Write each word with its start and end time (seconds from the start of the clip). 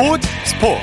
스포츠 0.00 0.28
스포츠. 0.46 0.80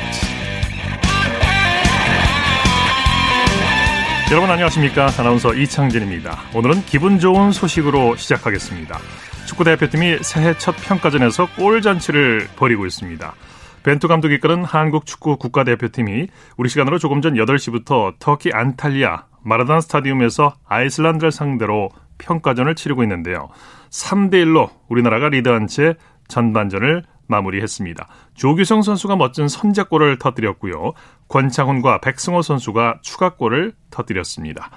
여러분 4.30 4.52
안녕하십니까? 4.52 5.08
아나운서 5.18 5.56
이창진입니다. 5.56 6.38
오늘은 6.54 6.84
기분 6.86 7.18
좋은 7.18 7.52
소식으로 7.52 8.16
시작하겠습니다. 8.16 9.00
축구대표팀이 9.48 10.20
새해 10.22 10.56
첫 10.60 10.76
평가전에서 10.84 11.48
골잔치를 11.56 12.48
벌이고 12.58 12.86
있습니다. 12.86 13.34
벤투 13.82 14.08
감독이 14.08 14.36
이끄는 14.36 14.64
한국 14.64 15.08
축구 15.08 15.38
국가대표팀이 15.38 16.28
우리 16.58 16.70
시간으로 16.70 17.00
조금 17.00 17.24
전 17.24 17.34
8시부터 17.34 18.20
터키 18.20 18.52
안탈리아 18.54 19.24
마라단 19.42 19.82
스타디움에서 19.82 20.54
아이슬란드를 20.68 21.32
상대로 21.32 21.90
평가전을 22.20 22.76
치르고 22.76 23.02
있는데요. 23.02 23.50
3대1로 23.90 24.70
우리나라가 24.90 25.30
리드한 25.30 25.66
채 25.66 25.96
전반전을 26.28 27.02
마무리했습니다. 27.28 28.08
조규성 28.34 28.82
선수가 28.82 29.16
멋진 29.16 29.48
선제골을 29.48 30.18
터뜨렸고요. 30.20 30.94
권창훈과 31.28 32.02
백승호 32.02 32.42
선수가 32.42 33.00
추가골을 33.02 33.74
터뜨렸습니다. 33.90 34.70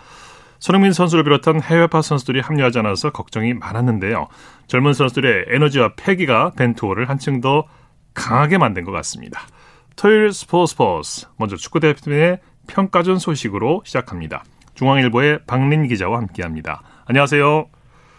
손흥민 0.58 0.92
선수를 0.92 1.24
비롯한 1.24 1.62
해외파 1.62 2.02
선수들이 2.02 2.40
합류하지 2.40 2.80
않아서 2.80 3.10
걱정이 3.10 3.54
많았는데요. 3.54 4.28
젊은 4.66 4.92
선수들의 4.92 5.46
에너지와 5.48 5.94
패기가 5.96 6.50
벤투호를 6.50 7.08
한층 7.08 7.40
더 7.40 7.64
강하게 8.12 8.58
만든 8.58 8.84
것 8.84 8.92
같습니다. 8.92 9.40
토요일 9.96 10.32
스포츠 10.32 10.72
스포츠 10.72 11.26
먼저 11.38 11.56
축구 11.56 11.80
대표팀의 11.80 12.40
평가전 12.66 13.18
소식으로 13.18 13.82
시작합니다. 13.84 14.44
중앙일보의 14.74 15.40
박린 15.46 15.88
기자와 15.88 16.18
함께합니다. 16.18 16.82
안녕하세요. 17.06 17.66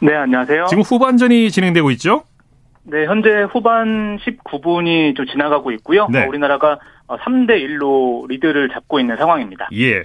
네, 0.02 0.16
안녕하세요. 0.16 0.66
지금 0.68 0.82
후반전이 0.82 1.52
진행되고 1.52 1.92
있죠? 1.92 2.24
네, 2.84 3.06
현재 3.06 3.44
후반 3.52 4.18
19분이 4.18 5.16
좀 5.16 5.26
지나가고 5.28 5.72
있고요. 5.72 6.08
네. 6.10 6.26
우리나라가 6.26 6.80
3대 7.08 7.52
1로 7.52 8.28
리드를 8.28 8.70
잡고 8.70 9.00
있는 9.00 9.18
상황입니다. 9.18 9.70
예. 9.74 10.04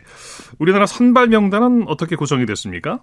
우리나라 0.59 0.87
선발 0.87 1.29
명단은 1.29 1.85
어떻게 1.89 2.17
구성이 2.17 2.47
됐습니까? 2.47 3.03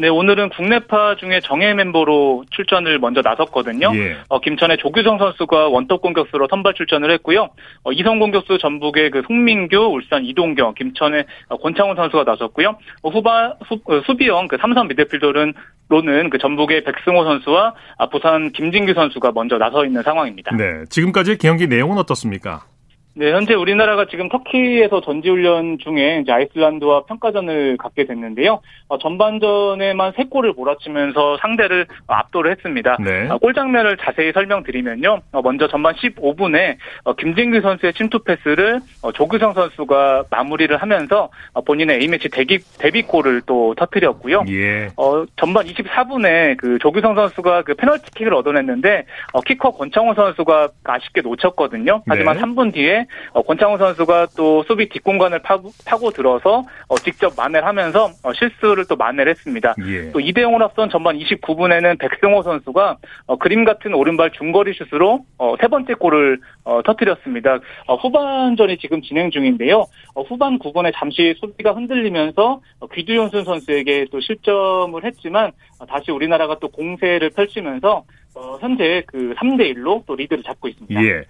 네, 0.00 0.06
오늘은 0.06 0.50
국내파 0.50 1.16
중에 1.16 1.40
정예 1.40 1.74
멤버로 1.74 2.44
출전을 2.52 3.00
먼저 3.00 3.20
나섰거든요. 3.20 3.90
예. 3.96 4.16
어, 4.28 4.38
김천의 4.38 4.76
조규성 4.78 5.18
선수가 5.18 5.70
원톱 5.70 6.02
공격수로 6.02 6.46
선발 6.48 6.74
출전을 6.74 7.10
했고요. 7.14 7.48
어, 7.82 7.90
이성 7.90 8.20
공격수 8.20 8.58
전북의 8.58 9.10
그 9.10 9.22
송민규, 9.26 9.76
울산 9.76 10.24
이동경, 10.24 10.74
김천의 10.74 11.24
어, 11.48 11.56
권창훈 11.56 11.96
선수가 11.96 12.22
나섰고요. 12.22 12.78
어, 13.02 13.10
후바 13.10 13.56
후, 13.66 13.80
어, 13.86 14.00
수비형 14.06 14.46
그 14.46 14.56
삼선 14.60 14.86
미드필더는 14.86 15.54
로는 15.88 16.30
그 16.30 16.38
전북의 16.38 16.84
백승호 16.84 17.24
선수와 17.24 17.74
아, 17.96 18.06
부산 18.06 18.52
김진규 18.52 18.94
선수가 18.94 19.32
먼저 19.32 19.58
나서 19.58 19.84
있는 19.84 20.04
상황입니다. 20.04 20.54
네, 20.54 20.84
지금까지 20.90 21.38
경기 21.38 21.66
내용은 21.66 21.98
어떻습니까? 21.98 22.66
네, 23.14 23.32
현재 23.32 23.54
우리나라가 23.54 24.06
지금 24.08 24.28
터키에서 24.28 25.00
전지훈련 25.00 25.78
중에 25.78 26.20
이제 26.22 26.30
아이슬란드와 26.30 27.04
평가전을 27.06 27.76
갖게 27.76 28.04
됐는데요. 28.04 28.60
어, 28.86 28.98
전반전에만 28.98 30.12
3골을 30.12 30.54
몰아치면서 30.54 31.38
상대를 31.38 31.86
압도를 32.06 32.52
했습니다. 32.52 32.96
네. 33.00 33.28
어, 33.28 33.38
골 33.38 33.54
장면을 33.54 33.96
자세히 33.96 34.30
설명드리면요. 34.30 35.20
어, 35.32 35.42
먼저 35.42 35.66
전반 35.66 35.94
15분에 35.94 36.76
어, 37.02 37.14
김진규 37.14 37.60
선수의 37.60 37.94
침투 37.94 38.20
패스를 38.20 38.80
어, 39.02 39.10
조규성 39.10 39.52
선수가 39.52 40.24
마무리를 40.30 40.76
하면서 40.76 41.28
어, 41.54 41.60
본인의 41.62 42.00
A매치 42.00 42.28
데뷔, 42.28 42.58
데뷔골을 42.78 43.42
또 43.46 43.74
터뜨렸고요. 43.74 44.44
예. 44.48 44.90
전반 45.34 45.66
24분에 45.66 46.56
그 46.56 46.78
조규성 46.78 47.16
선수가 47.16 47.62
그 47.62 47.74
페널티킥을 47.74 48.32
얻어냈는데 48.32 49.06
키커 49.44 49.72
권창호 49.72 50.14
선수가 50.14 50.68
아쉽게 50.84 51.22
놓쳤거든요. 51.22 52.02
하지만 52.06 52.36
네. 52.36 52.42
3분 52.42 52.72
뒤에 52.72 53.00
어, 53.00 53.06
권창훈 53.46 53.78
선수가 53.78 54.28
또 54.36 54.62
수비 54.64 54.88
뒷공간을 54.88 55.40
파고, 55.40 55.70
파고 55.86 56.10
들어서 56.10 56.64
어, 56.88 56.96
직접 56.96 57.34
만회를 57.36 57.66
하면서 57.66 58.10
어, 58.22 58.32
실수를 58.32 58.86
또 58.88 58.96
만회를 58.96 59.30
했습니다. 59.30 59.74
예. 59.86 60.10
또 60.12 60.18
2대 60.18 60.38
0을 60.38 60.62
앞선 60.62 60.90
전반 60.90 61.18
29분에는 61.18 61.98
백승호 61.98 62.42
선수가 62.42 62.96
어, 63.26 63.36
그림 63.36 63.64
같은 63.64 63.94
오른발 63.94 64.32
중거리 64.32 64.74
슛으로 64.74 65.24
어, 65.38 65.54
세 65.60 65.68
번째 65.68 65.94
골을 65.94 66.38
어, 66.64 66.82
터뜨렸습니다. 66.84 67.58
어, 67.86 67.96
후반전이 67.96 68.78
지금 68.78 69.02
진행 69.02 69.30
중인데요. 69.30 69.86
어, 70.14 70.22
후반 70.22 70.58
9분에 70.58 70.92
잠시 70.94 71.34
수비가 71.40 71.72
흔들리면서 71.72 72.60
어, 72.80 72.86
귀두현순 72.88 73.44
선수에게 73.44 74.06
또 74.10 74.20
실점을 74.20 75.02
했지만 75.04 75.52
어, 75.78 75.86
다시 75.86 76.10
우리나라가 76.10 76.58
또 76.58 76.68
공세를 76.68 77.30
펼치면서 77.30 78.04
어, 78.34 78.58
현재 78.60 79.02
그 79.06 79.34
3대 79.36 79.74
1로 79.74 80.04
또 80.06 80.14
리드를 80.14 80.42
잡고 80.42 80.68
있습니다. 80.68 81.02
예. 81.04 81.24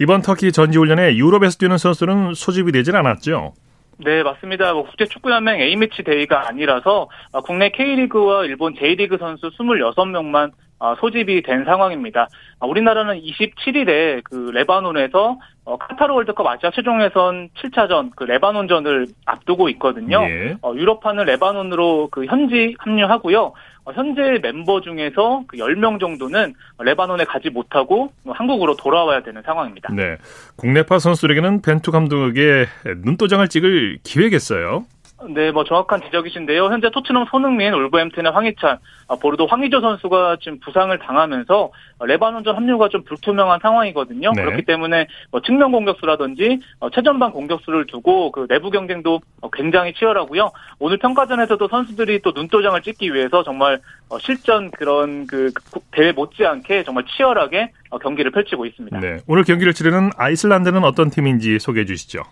이번 0.00 0.22
터키 0.22 0.52
전지훈련에 0.52 1.16
유럽에서 1.16 1.58
뛰는 1.58 1.76
선수들은 1.76 2.34
소집이 2.34 2.70
되질 2.72 2.94
않았죠? 2.96 3.54
네, 3.98 4.22
맞습니다. 4.22 4.72
뭐 4.72 4.84
국제축구연맹 4.84 5.60
A매치 5.60 6.04
대회가 6.04 6.48
아니라서 6.48 7.08
아, 7.32 7.40
국내 7.40 7.70
K리그와 7.70 8.44
일본 8.44 8.74
J리그 8.76 9.18
선수 9.18 9.50
26명만 9.50 10.52
아, 10.78 10.94
소집이 11.00 11.42
된 11.42 11.64
상황입니다. 11.64 12.28
아, 12.60 12.66
우리나라는 12.66 13.20
27일에 13.20 14.22
그 14.22 14.52
레바논에서 14.54 15.38
어, 15.64 15.76
카타르 15.76 16.14
월드컵 16.14 16.46
아시아 16.46 16.70
최종 16.70 17.02
예선 17.02 17.50
7차전 17.58 18.10
그 18.14 18.22
레바논전을 18.22 19.08
앞두고 19.26 19.68
있거든요. 19.70 20.22
예. 20.22 20.56
어, 20.62 20.72
유럽파는 20.74 21.24
레바논으로 21.24 22.08
그 22.12 22.24
현지 22.26 22.76
합류하고요. 22.78 23.52
어, 23.88 23.92
현재 23.94 24.38
멤버 24.42 24.82
중에서 24.82 25.44
그 25.46 25.56
10명 25.56 25.98
정도는 25.98 26.54
레바논에 26.78 27.24
가지 27.24 27.48
못하고 27.48 28.12
한국으로 28.26 28.76
돌아와야 28.76 29.22
되는 29.22 29.40
상황입니다. 29.42 29.94
네. 29.94 30.18
국내파 30.56 30.98
선수들에게는 30.98 31.62
벤투 31.62 31.90
감독의 31.90 32.66
눈도장을 32.98 33.48
찍을 33.48 33.98
기회겠어요. 34.02 34.84
네, 35.26 35.50
뭐 35.50 35.64
정확한 35.64 36.00
지적이신데요. 36.02 36.66
현재 36.66 36.90
토트넘 36.90 37.26
손흥민, 37.30 37.74
울버햄튼의 37.74 38.30
황희찬, 38.30 38.78
아, 39.08 39.16
보르도 39.16 39.46
황희조 39.46 39.80
선수가 39.80 40.36
지금 40.40 40.60
부상을 40.60 40.96
당하면서 40.96 41.70
레바논전 42.04 42.54
합류가 42.54 42.88
좀 42.88 43.02
불투명한 43.02 43.58
상황이거든요. 43.60 44.32
네. 44.36 44.44
그렇기 44.44 44.62
때문에 44.62 45.08
뭐 45.32 45.40
측면 45.42 45.72
공격수라든지 45.72 46.60
어, 46.78 46.90
최전방 46.90 47.32
공격수를 47.32 47.86
두고 47.86 48.30
그 48.30 48.46
내부 48.48 48.70
경쟁도 48.70 49.20
어, 49.40 49.50
굉장히 49.50 49.92
치열하고요. 49.94 50.52
오늘 50.78 50.98
평가전에서도 50.98 51.66
선수들이 51.66 52.20
또 52.22 52.30
눈도장을 52.32 52.80
찍기 52.82 53.12
위해서 53.12 53.42
정말 53.42 53.80
어, 54.10 54.18
실전 54.20 54.70
그런 54.70 55.26
그 55.26 55.52
대회 55.90 56.12
못지않게 56.12 56.84
정말 56.84 57.04
치열하게 57.04 57.72
경기를 58.00 58.30
펼치고 58.30 58.66
있습니다. 58.66 59.00
네, 59.00 59.18
오늘 59.26 59.42
경기를 59.42 59.72
치르는 59.72 60.10
아이슬란드는 60.16 60.84
어떤 60.84 61.10
팀인지 61.10 61.58
소개해 61.58 61.86
주시죠. 61.86 62.22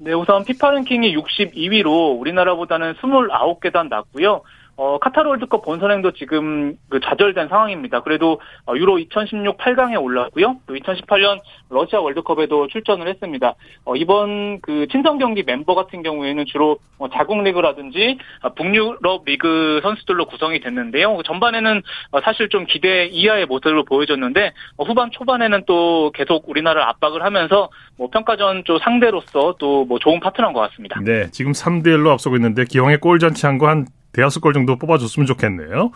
네, 0.00 0.12
우선 0.12 0.44
피파 0.44 0.70
랭킹이 0.70 1.16
62위로 1.16 2.18
우리나라보다는 2.20 2.94
29계단 2.94 3.88
낮고요. 3.88 4.42
어, 4.78 4.96
카타르 4.98 5.28
월드컵 5.28 5.62
본선행도 5.62 6.12
지금 6.12 6.76
그 6.88 7.00
좌절된 7.00 7.48
상황입니다. 7.48 8.02
그래도 8.02 8.40
어, 8.64 8.76
유로 8.76 9.00
2016 9.00 9.58
8강에 9.58 10.00
올랐고요. 10.00 10.58
또 10.66 10.74
2018년 10.74 11.40
러시아 11.68 12.00
월드컵에도 12.00 12.68
출전을 12.68 13.08
했습니다. 13.08 13.54
어, 13.84 13.96
이번 13.96 14.60
그 14.60 14.86
친선 14.92 15.18
경기 15.18 15.42
멤버 15.42 15.74
같은 15.74 16.04
경우에는 16.04 16.46
주로 16.46 16.78
어, 16.98 17.08
자국 17.08 17.42
리그라든지 17.42 18.18
어, 18.42 18.54
북유럽 18.54 19.24
리그 19.26 19.80
선수들로 19.82 20.26
구성이 20.26 20.60
됐는데요. 20.60 21.22
전반에는 21.26 21.82
어, 22.12 22.20
사실 22.20 22.48
좀 22.48 22.64
기대 22.64 23.06
이하의 23.06 23.46
모습을 23.46 23.84
보여줬는데 23.84 24.52
어, 24.76 24.84
후반 24.84 25.10
초반에는 25.10 25.64
또 25.66 26.12
계속 26.14 26.48
우리나라를 26.48 26.88
압박을 26.88 27.24
하면서 27.24 27.68
뭐 27.96 28.10
평가전 28.10 28.62
좀 28.64 28.78
상대로서 28.78 29.56
또 29.58 29.88
뭐 29.88 29.98
좋은 29.98 30.20
파트너인 30.20 30.52
것 30.52 30.60
같습니다. 30.60 31.00
네, 31.02 31.30
지금 31.30 31.52
3대 31.52 31.86
1로 31.86 32.10
앞서고 32.10 32.36
있는데 32.36 32.64
기왕에 32.64 32.96
골 32.98 33.18
잔치 33.18 33.46
한 33.46 33.58
거한 33.58 33.86
대여섯 34.18 34.42
골 34.42 34.52
정도 34.52 34.76
뽑아줬으면 34.76 35.26
좋겠네요. 35.26 35.92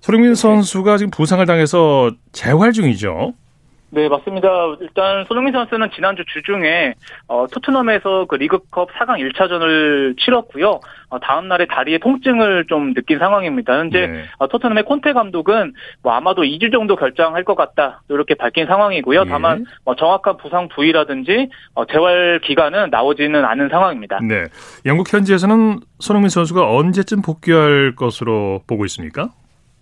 손흥민 0.00 0.36
선수가 0.36 0.98
지금 0.98 1.10
부상을 1.10 1.44
당해서 1.44 2.12
재활 2.30 2.72
중이죠. 2.72 3.34
네, 3.92 4.08
맞습니다. 4.08 4.48
일단 4.80 5.24
손흥민 5.26 5.52
선수는 5.52 5.90
지난주 5.94 6.24
주중에 6.32 6.94
어, 7.26 7.46
토트넘에서 7.52 8.26
그 8.26 8.36
리그컵 8.36 8.90
4강 8.92 9.18
1차전을 9.18 10.16
치렀고요. 10.18 10.80
어, 11.08 11.18
다음 11.18 11.48
날에 11.48 11.66
다리에 11.66 11.98
통증을 11.98 12.66
좀 12.68 12.94
느낀 12.94 13.18
상황입니다. 13.18 13.76
현재 13.78 14.06
네. 14.06 14.24
어, 14.38 14.46
토트넘의 14.46 14.84
콘테 14.84 15.12
감독은 15.12 15.72
뭐 16.02 16.12
아마도 16.12 16.42
2주 16.42 16.70
정도 16.70 16.94
결정할 16.94 17.42
것 17.42 17.56
같다 17.56 18.02
이렇게 18.08 18.34
밝힌 18.34 18.66
상황이고요. 18.66 19.22
예. 19.26 19.28
다만 19.28 19.66
뭐 19.84 19.96
정확한 19.96 20.36
부상 20.36 20.68
부위라든지 20.68 21.48
어, 21.74 21.84
재활 21.86 22.40
기간은 22.44 22.90
나오지는 22.90 23.44
않은 23.44 23.70
상황입니다. 23.70 24.20
네, 24.22 24.44
영국 24.86 25.12
현지에서는 25.12 25.80
손흥민 25.98 26.28
선수가 26.28 26.70
언제쯤 26.70 27.22
복귀할 27.22 27.94
것으로 27.96 28.62
보고 28.68 28.84
있습니까? 28.84 29.30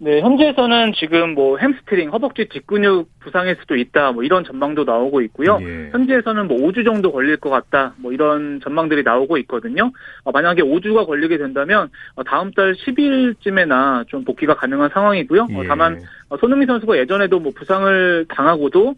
네, 0.01 0.21
현지에서는 0.21 0.93
지금 0.95 1.35
뭐 1.35 1.59
햄스트링, 1.59 2.11
허벅지 2.13 2.49
뒷근육 2.49 3.09
부상일 3.19 3.57
수도 3.61 3.75
있다, 3.75 4.13
뭐 4.13 4.23
이런 4.23 4.45
전망도 4.45 4.85
나오고 4.85 5.23
있고요. 5.23 5.59
예. 5.61 5.91
현지에서는 5.91 6.47
뭐 6.47 6.57
5주 6.59 6.85
정도 6.85 7.11
걸릴 7.11 7.37
것 7.37 7.51
같다, 7.51 7.95
뭐 7.97 8.13
이런 8.13 8.61
전망들이 8.63 9.03
나오고 9.03 9.39
있거든요. 9.39 9.91
어, 10.23 10.31
만약에 10.31 10.63
5주가 10.63 11.05
걸리게 11.05 11.37
된다면 11.39 11.91
어, 12.15 12.23
다음 12.23 12.53
달 12.53 12.75
10일쯤에나 12.75 14.07
좀 14.07 14.25
복귀가 14.25 14.55
가능한 14.55 14.91
상황이고요. 14.95 15.43
어, 15.43 15.65
예. 15.65 15.67
다만 15.67 16.01
어, 16.29 16.37
손흥민 16.37 16.69
선수가 16.69 16.97
예전에도 16.99 17.41
뭐 17.41 17.53
부상을 17.55 18.27
당하고도 18.29 18.95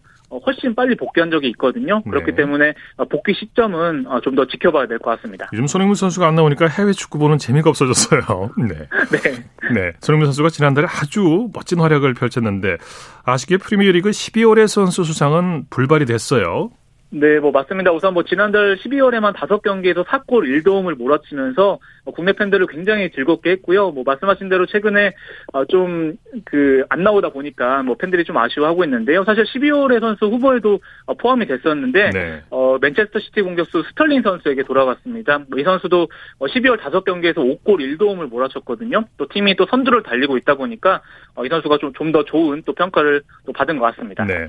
훨씬 0.47 0.75
빨리 0.75 0.97
복귀한 0.97 1.31
적이 1.31 1.49
있거든요. 1.51 2.03
그렇기 2.03 2.31
네. 2.33 2.37
때문에 2.37 2.75
복귀 3.11 3.35
시점은 3.35 4.07
좀 4.23 4.35
더 4.35 4.47
지켜봐야 4.47 4.87
될 4.87 4.99
것 5.01 5.11
같습니다. 5.17 5.49
요즘 5.53 5.67
손흥민 5.67 5.95
선수가 5.97 6.27
안 6.27 6.35
나오니까 6.37 6.67
해외 6.69 6.93
축구 6.93 7.19
보는 7.19 7.39
재미가 7.39 7.69
없어졌어요. 7.71 8.21
네. 8.57 8.89
네. 9.11 9.45
네. 9.75 9.93
손흥민 10.01 10.27
선수가 10.27 10.51
지난달에 10.51 10.87
아주 10.89 11.49
멋진 11.53 11.81
활약을 11.81 12.15
펼쳤는데 12.15 12.77
아쉽게 13.25 13.57
프리미어리그 13.59 14.11
12월의 14.11 14.69
선수 14.69 15.05
수상은 15.05 15.65
불발이 15.71 16.07
됐어요. 16.07 16.71
네, 17.11 17.39
뭐 17.39 17.51
맞습니다. 17.53 17.93
우선 17.93 18.15
뭐 18.15 18.25
지난달 18.25 18.77
12월에만 18.77 19.35
5경기에서 19.35 20.05
4골 20.05 20.63
1도움을 20.63 20.97
몰아치면서 20.97 21.79
국내 22.15 22.33
팬들을 22.33 22.67
굉장히 22.67 23.11
즐겁게 23.11 23.53
했고요. 23.53 23.91
뭐 23.91 24.03
말씀하신 24.05 24.49
대로 24.49 24.67
최근에 24.67 25.13
어, 25.53 25.65
좀그 25.65 26.85
안 26.89 27.03
나오다 27.03 27.31
보니까 27.31 27.83
뭐 27.83 27.97
팬들이 27.97 28.25
좀 28.25 28.37
아쉬워하고 28.37 28.85
있는데요. 28.85 29.25
사실 29.25 29.45
12월의 29.45 30.01
선수 30.01 30.27
후보에도 30.27 30.81
어, 31.07 31.15
포함이 31.15 31.47
됐었는데 31.47 32.11
네. 32.11 32.43
어 32.51 32.79
맨체스터 32.81 33.19
시티 33.21 33.43
공격수 33.43 33.85
스털링 33.91 34.23
선수에게 34.23 34.65
돌아갔습니다. 34.65 35.41
뭐이 35.51 35.65
선수도 35.65 36.09
12월 36.41 36.79
5경기에서 36.81 37.37
5골 37.37 37.99
1도움을 37.99 38.29
몰아쳤거든요. 38.29 39.05
또 39.17 39.27
팀이 39.29 39.57
또 39.57 39.67
선두를 39.67 40.03
달리고 40.03 40.37
있다 40.37 40.55
보니까 40.55 41.03
이 41.45 41.49
선수가 41.49 41.79
좀 41.79 41.93
좀 42.01 42.11
더 42.13 42.25
좋은 42.25 42.63
또 42.65 42.73
평가를 42.73 43.23
또 43.47 43.53
받은 43.53 43.79
것 43.79 43.85
같습니다. 43.87 44.25
네. 44.25 44.49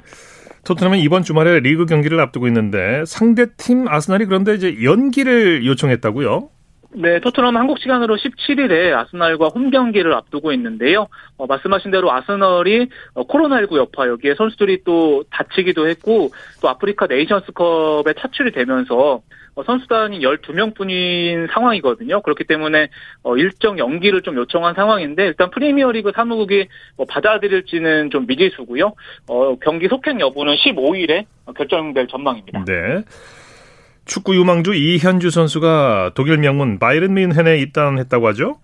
토트넘은 0.65 0.99
이번 0.99 1.23
주말에 1.23 1.59
리그 1.59 1.85
경기를 1.85 2.19
앞두고 2.19 2.47
있는데 2.51 3.03
상대 3.05 3.47
팀 3.55 3.87
아스날이 3.87 4.25
그런데 4.25 4.53
이제 4.53 4.83
연기를 4.83 5.65
요청했다고요? 5.65 6.49
네, 6.93 7.19
토트넘은 7.19 7.59
한국 7.59 7.79
시간으로 7.79 8.17
17일에 8.17 8.93
아스날과 8.93 9.47
홈 9.47 9.69
경기를 9.69 10.13
앞두고 10.13 10.51
있는데요. 10.53 11.07
어, 11.37 11.45
말씀하신 11.45 11.91
대로 11.91 12.11
아스널이 12.11 12.89
어, 13.13 13.27
코로나19 13.27 13.77
여파 13.77 14.07
여기에 14.07 14.35
선수들이 14.35 14.83
또 14.83 15.23
다치기도 15.29 15.87
했고 15.87 16.31
또 16.61 16.69
아프리카 16.69 17.07
네이션스컵에 17.07 18.13
차출이 18.19 18.51
되면서 18.51 19.21
어, 19.55 19.63
선수단이 19.63 20.19
12명뿐인 20.19 21.51
상황이거든요. 21.51 22.21
그렇기 22.21 22.43
때문에 22.45 22.89
어, 23.23 23.37
일정 23.37 23.77
연기를 23.77 24.21
좀 24.21 24.35
요청한 24.35 24.75
상황인데 24.75 25.25
일단 25.25 25.49
프리미어리그 25.49 26.11
사무국이 26.15 26.67
뭐 26.97 27.05
받아들일지는 27.05 28.09
좀 28.11 28.27
미지수고요. 28.27 28.93
어, 29.29 29.55
경기 29.59 29.87
속행 29.87 30.19
여부는 30.19 30.55
15일에 30.55 31.25
결정될 31.55 32.07
전망입니다. 32.07 32.65
네. 32.65 33.03
축구 34.05 34.35
유망주 34.35 34.73
이현주 34.73 35.29
선수가 35.29 36.11
독일 36.15 36.37
명문 36.37 36.79
바이른 36.79 37.13
뮌헨에 37.13 37.59
입단했다고 37.59 38.27
하죠? 38.29 38.57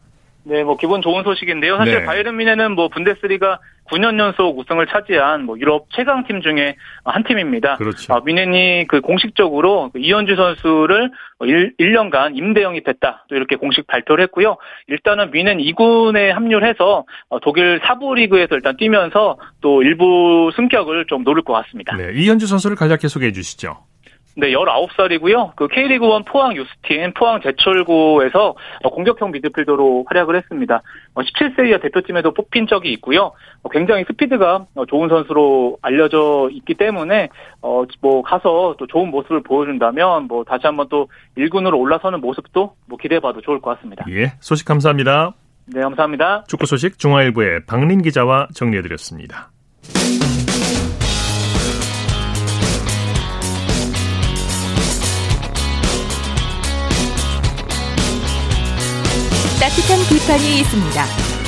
네, 0.44 0.64
뭐 0.64 0.78
기본 0.78 1.02
좋은 1.02 1.24
소식인데요. 1.24 1.76
사실 1.78 2.00
네. 2.00 2.06
바이른 2.06 2.38
뮌헨은 2.38 2.72
뭐 2.72 2.88
분데스리가 2.88 3.60
9년 3.90 4.18
연속 4.20 4.58
우승을 4.58 4.88
차지한 4.88 5.44
뭐 5.44 5.58
유럽 5.60 5.88
최강 5.94 6.26
팀 6.26 6.42
중에 6.42 6.76
한 7.04 7.24
팀입니다. 7.24 7.76
그렇죠. 7.76 8.14
아, 8.14 8.22
뮌헨이 8.22 8.86
그 8.88 9.02
공식적으로 9.02 9.90
그 9.92 10.00
이현주 10.00 10.36
선수를 10.36 11.12
1, 11.42 11.76
1년간 11.78 12.38
임대 12.38 12.64
영입했다. 12.64 13.26
또 13.30 13.36
이렇게 13.36 13.56
공식 13.56 13.88
발표를 13.88 14.24
했고요. 14.26 14.58
일단은 14.88 15.32
뮌헨 15.32 15.58
2군에 15.58 16.30
합류를 16.30 16.68
해서 16.68 17.06
어, 17.30 17.40
독일 17.42 17.82
사부 17.86 18.16
리그에서 18.16 18.56
일단 18.56 18.78
뛰면서 18.78 19.38
또 19.62 19.84
일부 19.84 20.50
승격을 20.56 21.06
좀 21.08 21.24
노릴 21.24 21.44
것 21.44 21.54
같습니다. 21.54 21.96
네, 21.98 22.12
이현주 22.14 22.48
선수를 22.48 22.78
간략히 22.78 23.10
소개해 23.10 23.34
주시죠. 23.34 23.78
네, 24.40 24.52
19살이고요. 24.52 25.56
그 25.56 25.68
K리그1 25.68 26.26
포항 26.28 26.56
유스팀 26.56 27.14
포항 27.16 27.42
제철고에서 27.42 28.56
공격형 28.84 29.32
미드필더로 29.32 30.06
활약을 30.08 30.36
했습니다. 30.36 30.82
17세 31.16 31.60
어, 31.60 31.64
이하 31.64 31.80
대표팀에도 31.80 32.34
뽑힌 32.34 32.68
적이 32.68 32.94
있고요. 32.94 33.32
어, 33.64 33.70
굉장히 33.70 34.04
스피드가 34.06 34.68
좋은 34.88 35.10
선수로 35.10 35.80
알려져 35.82 36.50
있기 36.52 36.76
때문에 36.76 37.30
어 37.62 37.84
뭐 38.02 38.22
가서 38.22 38.76
또 38.78 38.88
좋은 38.88 39.10
모습을 39.10 39.42
보여준다면 39.42 40.28
뭐 40.28 40.44
다시 40.44 40.68
한번 40.68 40.88
또 40.90 41.10
1군으로 41.38 41.80
올라서는 41.80 42.22
모습도 42.22 42.76
뭐 42.86 42.98
기대해봐도 42.98 43.42
좋을 43.42 43.60
것 43.60 43.76
같습니다. 43.76 44.06
예, 44.10 44.34
소식 44.40 44.66
감사합니다. 44.66 45.34
네, 45.66 45.82
감사합니다. 45.82 46.44
축구 46.48 46.66
소식 46.66 47.00
중화일보의 47.00 47.66
박린 47.66 48.02
기자와 48.02 48.50
정리해드렸습니다. 48.54 49.50
따뜻한 59.60 59.98
비판이 60.08 60.60
있습니다. 60.62 61.02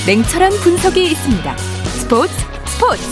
냉철한 0.08 0.52
분석이 0.64 1.12
있습니다. 1.12 1.58
스포츠 1.58 2.34
스포츠. 2.66 3.04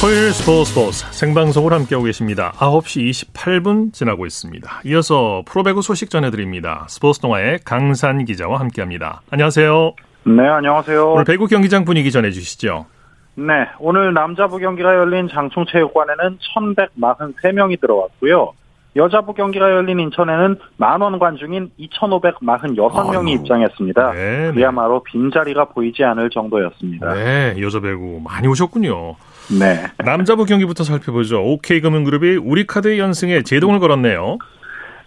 토요일 0.00 0.30
스포츠 0.32 0.72
스포츠 0.72 1.04
생방송을 1.12 1.74
함께하고 1.74 2.06
계십니다. 2.06 2.52
9시 2.56 3.10
28분 3.34 3.92
지나고 3.92 4.24
있습니다. 4.24 4.80
이어서 4.86 5.42
프로배구 5.44 5.82
소식 5.82 6.08
전해드립니다. 6.08 6.86
스포츠 6.88 7.20
동아의 7.20 7.58
강산 7.62 8.24
기자와 8.24 8.58
함께합니다. 8.60 9.20
안녕하세요. 9.30 9.92
네, 10.24 10.48
안녕하세요. 10.48 11.12
오늘 11.12 11.24
배구 11.24 11.46
경기장 11.48 11.84
분위기 11.84 12.10
전해주시죠. 12.10 12.86
네, 13.34 13.52
오늘 13.80 14.14
남자부 14.14 14.56
경기가 14.58 14.94
열린 14.94 15.28
장충체육관에는 15.28 16.38
1,143명이 16.56 17.80
들어왔고요. 17.80 18.54
여자부 18.98 19.32
경기가 19.32 19.70
열린 19.70 20.00
인천에는 20.00 20.56
만원 20.76 21.18
관중인 21.18 21.70
2,546명이 21.78 23.30
입장했습니다. 23.40 24.12
네, 24.12 24.48
네. 24.48 24.52
그야말로 24.52 25.02
빈자리가 25.04 25.66
보이지 25.66 26.02
않을 26.04 26.30
정도였습니다. 26.30 27.14
네, 27.14 27.54
여자 27.62 27.80
배구 27.80 28.20
많이 28.24 28.48
오셨군요. 28.48 29.14
네. 29.58 29.86
남자부 30.04 30.44
경기부터 30.44 30.82
살펴보죠. 30.82 31.40
OK금융그룹이 31.42 32.36
우리카드 32.36 32.98
연승에 32.98 33.42
제동을 33.42 33.78
걸었네요. 33.78 34.38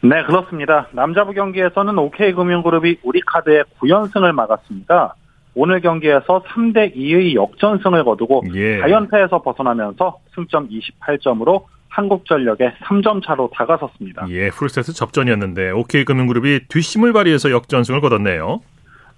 네, 0.03 0.23
그렇습니다. 0.23 0.88
남자부 0.91 1.33
경기에서는 1.33 1.97
OK금융그룹이 1.97 2.99
우리카드의 3.03 3.65
9연승을 3.79 4.31
막았습니다. 4.31 5.15
오늘 5.53 5.81
경기에서 5.81 6.43
3대 6.47 6.95
2의 6.95 7.35
역전승을 7.35 8.05
거두고 8.05 8.43
예. 8.55 8.79
4연패에서 8.79 9.43
벗어나면서 9.43 10.19
승점 10.33 10.69
28점으로 10.69 11.65
한국전력에 11.91 12.73
3점 12.83 13.23
차로 13.25 13.51
다가섰습니다. 13.53 14.25
예, 14.29 14.49
풀세트 14.49 14.93
접전이었는데 14.93 15.71
OK금융그룹이 15.71 16.67
뒷심을 16.69 17.13
발휘해서 17.13 17.51
역전승을 17.51 18.01
거뒀네요. 18.01 18.62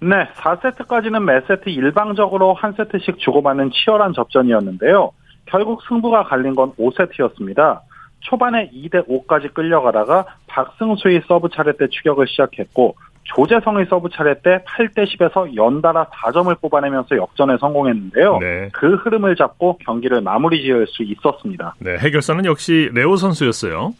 네, 0.00 0.28
4세트까지는 0.34 1.22
매 1.22 1.40
세트 1.46 1.70
일방적으로 1.70 2.52
한 2.52 2.72
세트씩 2.72 3.18
주고받는 3.18 3.70
치열한 3.70 4.12
접전이었는데요. 4.12 5.12
결국 5.46 5.82
승부가 5.88 6.24
갈린 6.24 6.54
건 6.54 6.72
5세트였습니다. 6.72 7.80
초반에 8.20 8.70
2대 8.70 9.06
5까지 9.06 9.54
끌려가다가 9.54 10.24
박승수의 10.48 11.22
서브 11.28 11.48
차례 11.50 11.76
때 11.76 11.86
추격을 11.88 12.26
시작했고 12.26 12.96
조재성의 13.24 13.86
서브 13.88 14.08
차례 14.12 14.34
때 14.40 14.62
8대 14.66 15.06
10에서 15.06 15.56
연달아 15.56 16.06
4점을 16.06 16.60
뽑아내면서 16.60 17.16
역전에 17.16 17.56
성공했는데요. 17.58 18.38
네. 18.38 18.68
그 18.72 18.94
흐름을 18.96 19.36
잡고 19.36 19.78
경기를 19.78 20.20
마무리 20.20 20.62
지을 20.62 20.86
수 20.88 21.02
있었습니다. 21.02 21.74
네, 21.78 21.96
해결사는 21.98 22.44
역시 22.44 22.90
레오 22.92 23.16
선수였어요. 23.16 23.94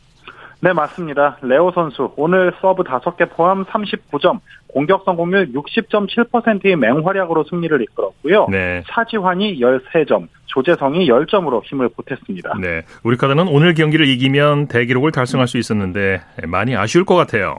네, 0.61 0.73
맞습니다. 0.73 1.37
레오 1.43 1.73
선수 1.73 2.12
오늘 2.16 2.52
서브 2.61 2.85
5개 2.85 3.28
포함 3.31 3.64
39점, 3.64 4.40
공격 4.69 5.04
성공률 5.04 5.52
60.7%의 5.52 6.76
맹활약으로 6.76 7.45
승리를 7.45 7.83
이끌었고요. 7.83 8.47
네. 8.50 8.83
차지환이 8.87 9.61
13점, 9.61 10.28
조재성이 10.47 11.09
10점으로 11.09 11.62
힘을 11.64 11.90
보탰습니다. 11.90 12.59
네, 12.61 12.83
우리 13.02 13.16
카드는 13.16 13.49
오늘 13.49 13.75
경기를 13.75 14.07
이기면 14.09 14.69
대기록을 14.69 15.12
달성할 15.12 15.49
수 15.49 15.59
있었는데 15.59 16.23
많이 16.47 16.75
아쉬울 16.76 17.04
것 17.04 17.14
같아요. 17.14 17.57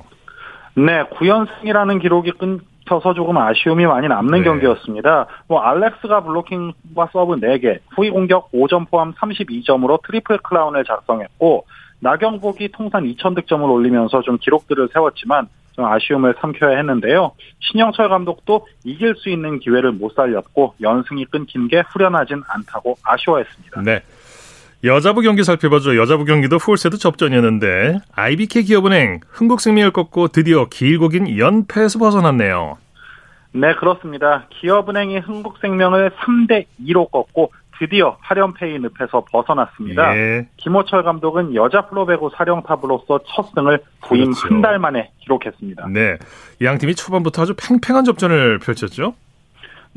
네, 0.75 1.03
9연승이라는 1.03 2.01
기록이 2.01 2.32
끊겨서 2.32 3.13
조금 3.13 3.38
아쉬움이 3.38 3.86
많이 3.86 4.08
남는 4.08 4.39
네. 4.39 4.44
경기였습니다. 4.44 5.27
뭐 5.48 5.62
알렉스가 5.62 6.22
블로킹과 6.22 7.10
서브 7.13 7.36
4개, 7.36 7.79
후위 7.96 8.10
공격 8.10 8.51
5점 8.51 8.89
포함 8.89 9.13
32점으로 9.13 10.01
트리플 10.05 10.39
크라운을 10.39 10.84
작성했고 10.84 11.65
나경복이 12.00 12.70
통산 12.74 13.03
2,000득점을 13.03 13.63
올리면서 13.70 14.22
좀 14.22 14.38
기록들을 14.38 14.89
세웠지만 14.94 15.48
좀 15.75 15.86
아쉬움을 15.86 16.36
삼켜야 16.39 16.77
했는데요. 16.77 17.32
신영철 17.60 18.10
감독도 18.10 18.67
이길 18.84 19.15
수 19.15 19.29
있는 19.29 19.60
기회를 19.60 19.91
못 19.91 20.13
살렸고 20.13 20.75
연승이 20.82 21.25
끊긴 21.25 21.67
게 21.67 21.84
후련하진 21.89 22.44
않다고 22.48 22.98
아쉬워했습니다. 23.03 23.82
네. 23.82 24.01
여자부 24.84 25.22
경기 25.22 25.44
살펴보죠. 25.44 25.98
여자부 25.98 26.25
경기도 26.25 26.58
풀세트 26.60 26.98
접전이었는데 26.98 28.00
IBK 28.13 28.63
기업은행 28.63 29.22
흥국생명을 29.29 29.91
꺾고 29.91 30.27
드디어 30.27 30.65
길고 30.65 31.10
긴 31.10 31.38
연패에서 31.38 31.98
벗어났네요. 32.00 32.77
네, 33.53 33.74
그렇습니다. 33.75 34.48
기업은행이 34.50 35.20
흥국생명을 35.20 36.12
3대 36.12 36.65
2로 36.82 37.10
꺾고 37.10 37.51
드디어 37.79 38.17
8연패의 38.20 38.82
늪에서 38.82 39.25
벗어났습니다. 39.32 40.15
예. 40.15 40.48
김호철 40.58 41.03
감독은 41.03 41.55
여자 41.55 41.88
프로배구 41.88 42.32
사령탑으로서 42.36 43.22
첫 43.27 43.48
승을 43.53 43.79
부임 44.01 44.32
그렇죠. 44.32 44.48
한달 44.48 44.79
만에 44.79 45.12
기록했습니다. 45.20 45.88
네, 45.89 46.17
양 46.62 46.77
팀이 46.77 46.96
초반부터 46.96 47.41
아주 47.41 47.53
팽팽한 47.58 48.05
접전을 48.05 48.60
펼쳤죠. 48.60 49.15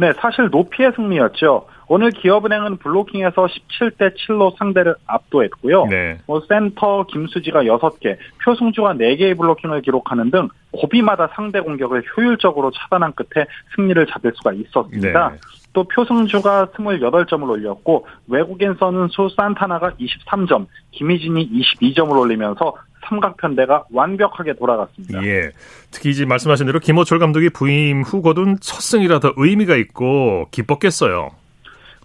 네, 0.01 0.13
사실 0.13 0.49
높이의 0.51 0.93
승리였죠. 0.95 1.67
오늘 1.89 2.13
기업은행은 2.13 2.77
블로킹에서 2.77 3.47
17대 3.47 4.15
7로 4.15 4.57
상대를 4.57 4.95
압도했고요. 5.07 5.87
네. 5.87 6.19
뭐 6.27 6.41
센터 6.49 7.05
김수지가 7.05 7.65
6개, 7.65 8.17
표승주가 8.45 8.95
4개의 8.95 9.37
블로킹을 9.37 9.83
기록하는 9.83 10.31
등 10.31 10.49
고비마다 10.71 11.31
상대 11.35 11.61
공격을 11.61 12.05
효율적으로 12.17 12.71
차단한 12.71 13.15
끝에 13.15 13.47
승리를 13.75 14.07
잡을 14.07 14.33
수가 14.37 14.53
있었습니다. 14.53 15.31
네. 15.31 15.39
또 15.73 15.83
표승주가 15.83 16.67
28점을 16.67 17.49
올렸고 17.49 18.07
외국인 18.29 18.75
선수 18.79 19.29
산타나가 19.37 19.91
23점, 19.93 20.67
김희진이 20.93 21.51
22점을 21.51 22.17
올리면서 22.17 22.75
삼각편대가 23.07 23.85
완벽하게 23.93 24.55
돌아갔습니다. 24.55 25.23
예. 25.25 25.51
특히 25.91 26.11
이제 26.11 26.25
말씀하신 26.25 26.67
대로 26.67 26.81
김호철 26.81 27.19
감독이 27.19 27.51
부임 27.51 28.03
후 28.03 28.23
거둔 28.23 28.57
첫 28.61 28.81
승이라 28.81 29.21
더 29.21 29.33
의미가 29.37 29.77
있고 29.77 30.49
기뻤겠어요. 30.51 31.31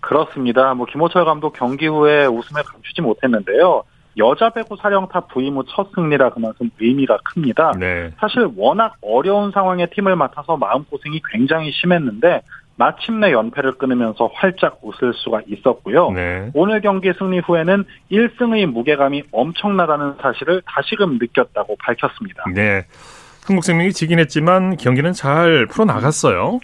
그렇습니다. 0.02 0.74
뭐 0.74 0.86
김호철 0.86 1.26
감독 1.26 1.54
경기 1.54 1.88
후에 1.88 2.26
웃음을 2.26 2.64
감추지 2.64 3.02
못했는데요. 3.02 3.84
여자 4.18 4.52
배구 4.52 4.76
사령타 4.80 5.22
부임 5.22 5.56
후 5.56 5.64
첫 5.68 5.90
승리라 5.96 6.30
그만큼 6.32 6.70
의미가 6.80 7.18
큽니다. 7.24 7.72
네. 7.80 8.12
사실 8.20 8.48
워낙 8.56 8.96
어려운 9.02 9.52
상황에 9.52 9.88
팀을 9.88 10.16
맡아서 10.16 10.56
마음고생이 10.58 11.22
굉장히 11.32 11.72
심했는데 11.72 12.42
마침내 12.76 13.32
연패를 13.32 13.74
끊으면서 13.74 14.30
활짝 14.34 14.80
웃을 14.82 15.14
수가 15.14 15.42
있었고요. 15.48 16.12
네. 16.12 16.50
오늘 16.54 16.82
경기 16.82 17.12
승리 17.18 17.40
후에는 17.40 17.86
1승의 18.12 18.66
무게감이 18.66 19.24
엄청나다는 19.32 20.16
사실을 20.22 20.62
다시금 20.66 21.20
느꼈다고 21.20 21.76
밝혔습니다. 21.78 22.44
네. 22.54 22.86
한국생명이 23.46 23.92
지긴 23.92 24.20
했지만 24.20 24.78
경기는 24.78 25.12
잘 25.14 25.68
풀어나갔어요. 25.68 26.60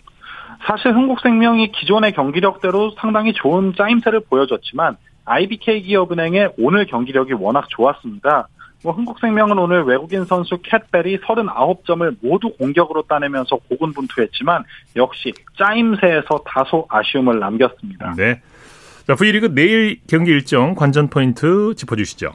사실 0.66 0.94
흥국생명이 0.94 1.72
기존의 1.72 2.14
경기력대로 2.14 2.92
상당히 3.00 3.34
좋은 3.34 3.74
짜임새를 3.76 4.22
보여줬지만 4.30 4.98
IBK 5.26 5.84
기업은행의 5.84 6.54
오늘 6.58 6.86
경기력이 6.86 7.34
워낙 7.34 7.70
좋았습니다. 7.70 8.48
뭐 8.84 8.94
흥국생명은 8.94 9.58
오늘 9.58 9.84
외국인 9.84 10.24
선수 10.26 10.58
캣벨이 10.62 11.20
39점을 11.20 12.16
모두 12.22 12.50
공격으로 12.58 13.04
따내면서 13.04 13.58
고군분투했지만 13.70 14.64
역시 14.96 15.34
짜임새에서 15.58 16.44
다소 16.46 16.86
아쉬움을 16.90 17.40
남겼습니다. 17.40 18.14
네. 18.16 18.42
자, 19.06 19.16
V리그 19.16 19.54
내일 19.54 20.00
경기 20.08 20.32
일정 20.32 20.76
관전 20.76 21.10
포인트 21.10 21.74
짚어주시죠. 21.76 22.32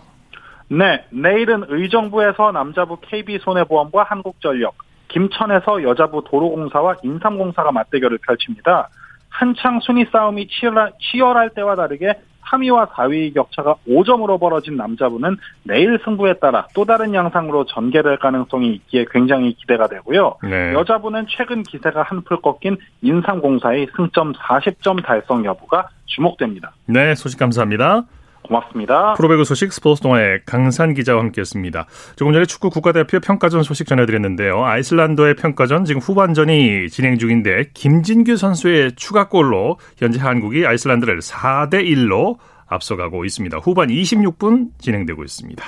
네, 0.69 1.05
내일은 1.11 1.65
의정부에서 1.69 2.53
남자부 2.53 2.99
KB손해보험과 3.01 4.03
한국전력, 4.03 4.75
김천에서 5.09 5.83
여자부 5.83 6.25
도로공사와 6.25 6.97
인삼공사가 7.03 7.71
맞대결을 7.71 8.19
펼칩니다. 8.19 8.89
한창 9.29 9.81
순위 9.81 10.05
싸움이 10.11 10.49
치열할, 10.49 10.93
치열할 11.01 11.51
때와 11.51 11.75
다르게 11.77 12.15
3위와 12.51 12.91
4위 12.91 13.35
격차가 13.35 13.77
5점으로 13.89 14.39
벌어진 14.39 14.77
남자부는 14.77 15.37
내일 15.63 15.99
승부에 16.05 16.35
따라 16.35 16.67
또 16.75 16.85
다른 16.85 17.15
양상으로 17.15 17.67
전개될 17.67 18.19
가능성이 18.19 18.75
있기에 18.75 19.07
굉장히 19.11 19.55
기대가 19.55 19.87
되고요. 19.87 20.37
네. 20.43 20.73
여자부는 20.75 21.27
최근 21.29 21.63
기세가 21.63 22.03
한풀 22.03 22.41
꺾인 22.41 22.77
인삼공사의 23.03 23.89
승점 23.97 24.33
40점 24.33 25.05
달성 25.05 25.45
여부가 25.45 25.89
주목됩니다. 26.07 26.73
네, 26.87 27.15
소식 27.15 27.39
감사합니다. 27.39 28.05
고맙습니다. 28.47 29.15
프로배구 29.15 29.45
소식 29.45 29.73
스포츠 29.73 30.03
동아의 30.03 30.41
강산 30.47 30.95
기자와 30.95 31.21
함께했습니다. 31.21 31.87
조금 32.17 32.33
전에 32.33 32.45
축구 32.45 32.71
국가대표 32.71 33.21
평가전 33.21 33.63
소식 33.63 33.87
전해드렸는데요. 33.87 34.65
아이슬란드의 34.65 35.37
평가전 35.37 35.85
지금 35.85 36.01
후반전이 36.01 36.89
진행 36.91 37.19
중인데 37.19 37.71
김진규 37.75 38.37
선수의 38.37 38.93
추가골로 38.97 39.79
현재 39.97 40.21
한국이 40.21 40.67
아이슬란드를 40.67 41.21
4대 41.21 41.85
1로 41.85 42.37
앞서가고 42.67 43.25
있습니다. 43.25 43.59
후반 43.59 43.89
26분 43.89 44.69
진행되고 44.79 45.23
있습니다. 45.23 45.65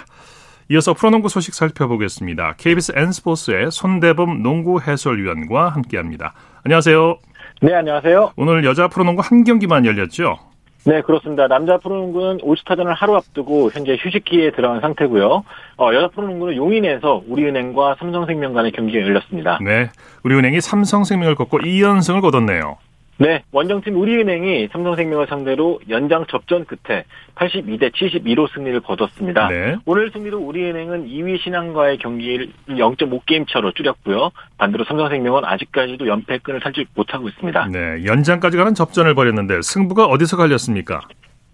이어서 0.70 0.94
프로농구 0.94 1.28
소식 1.28 1.54
살펴보겠습니다. 1.54 2.54
KBS 2.56 2.92
N스포츠의 2.96 3.70
손대범 3.70 4.42
농구 4.42 4.80
해설위원과 4.80 5.68
함께합니다. 5.68 6.34
안녕하세요. 6.64 7.18
네, 7.62 7.74
안녕하세요. 7.74 8.32
오늘 8.36 8.64
여자 8.64 8.88
프로농구 8.88 9.22
한 9.24 9.44
경기만 9.44 9.86
열렸죠? 9.86 10.38
네, 10.86 11.02
그렇습니다. 11.02 11.48
남자 11.48 11.78
프로농구는 11.78 12.38
올스타전을 12.42 12.94
하루 12.94 13.16
앞두고 13.16 13.70
현재 13.72 13.96
휴식기에 14.00 14.52
들어간 14.52 14.80
상태고요. 14.80 15.42
어, 15.78 15.90
여자 15.92 16.06
프로농구는 16.08 16.54
용인에서 16.54 17.24
우리은행과 17.26 17.96
삼성생명 17.98 18.52
간의 18.52 18.70
경기가 18.70 19.00
열렸습니다. 19.00 19.58
네, 19.64 19.90
우리은행이 20.22 20.60
삼성생명을 20.60 21.34
꺾고 21.34 21.58
2연승을 21.58 22.20
거뒀네요. 22.20 22.76
네, 23.18 23.42
원정팀 23.50 23.96
우리은행이 23.96 24.68
삼성생명을 24.72 25.26
상대로 25.26 25.80
연장 25.88 26.26
접전 26.26 26.66
끝에 26.66 27.04
82대 27.34 27.90
72로 27.92 28.52
승리를 28.52 28.78
거뒀습니다. 28.80 29.48
네. 29.48 29.76
오늘 29.86 30.10
승리로 30.12 30.38
우리은행은 30.38 31.06
2위 31.08 31.40
신한과의 31.42 31.98
경기를 31.98 32.50
0.5게임 32.68 33.48
차로 33.48 33.72
줄였고요. 33.72 34.30
반대로 34.58 34.84
삼성생명은 34.84 35.44
아직까지도 35.44 36.06
연패 36.06 36.38
끈을 36.38 36.60
탈지 36.60 36.86
못하고 36.94 37.28
있습니다. 37.28 37.68
네, 37.72 38.04
연장까지 38.04 38.56
가는 38.58 38.74
접전을 38.74 39.14
벌였는데 39.14 39.62
승부가 39.62 40.04
어디서 40.06 40.36
갈렸습니까? 40.36 41.00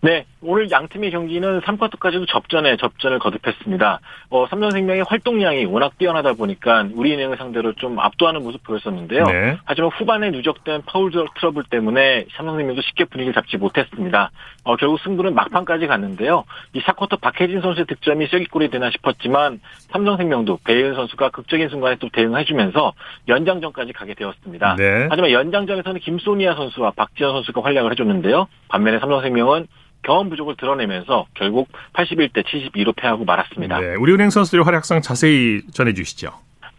네, 0.05 0.27
오늘 0.43 0.69
양 0.73 0.89
팀의 0.89 1.13
경기는 1.13 1.61
3쿼터까지도 1.61 2.27
접전에 2.29 2.77
접전을 2.77 3.21
거듭했습니다. 3.21 4.01
어, 4.31 4.47
삼성생명의 4.49 5.05
활동량이 5.07 5.65
워낙 5.67 5.97
뛰어나다 5.97 6.33
보니까 6.33 6.89
우리은행을 6.93 7.37
상대로 7.37 7.73
좀 7.75 8.01
압도하는 8.01 8.43
모습 8.43 8.65
보였었는데요. 8.65 9.23
네. 9.23 9.59
하지만 9.65 9.91
후반에 9.91 10.31
누적된 10.31 10.83
파울 10.87 11.13
트러블 11.13 11.63
때문에 11.71 12.27
삼성생명도 12.37 12.83
쉽게 12.83 13.05
분위기를 13.05 13.33
잡지 13.33 13.57
못했습니다. 13.59 14.33
어, 14.65 14.75
결국 14.75 14.99
승부는 15.03 15.37
막판까지 15.37 15.87
갔는데요. 15.87 16.47
이 16.73 16.81
4쿼터 16.81 17.21
박혜진 17.21 17.61
선수의 17.61 17.87
득점이 17.87 18.27
쐐기골이 18.27 18.71
되나 18.71 18.91
싶었지만 18.91 19.61
삼성생명도 19.93 20.59
배혜윤 20.65 20.95
선수가 20.95 21.31
극적인 21.31 21.69
순간에 21.69 21.95
또 22.01 22.09
대응해주면서 22.13 22.93
연장전까지 23.29 23.93
가게 23.93 24.15
되었습니다. 24.15 24.75
네. 24.75 25.07
하지만 25.09 25.31
연장전에서는 25.31 26.01
김소니아 26.01 26.57
선수와 26.57 26.91
박지현 26.97 27.31
선수가 27.35 27.63
활약을 27.63 27.93
해줬는데요. 27.93 28.49
반면에 28.67 28.99
삼성생명은 28.99 29.69
경험 30.03 30.31
부족을 30.31 30.57
드러내면서 30.57 31.27
결국 31.35 31.69
81대 31.95 32.45
72로 32.45 32.95
패하고 32.95 33.25
말았습니다. 33.25 33.81
네, 33.81 33.95
우리은행 33.95 34.31
선수들의 34.31 34.65
활약상 34.65 35.01
자세히 35.01 35.63
전해주시죠. 35.73 36.33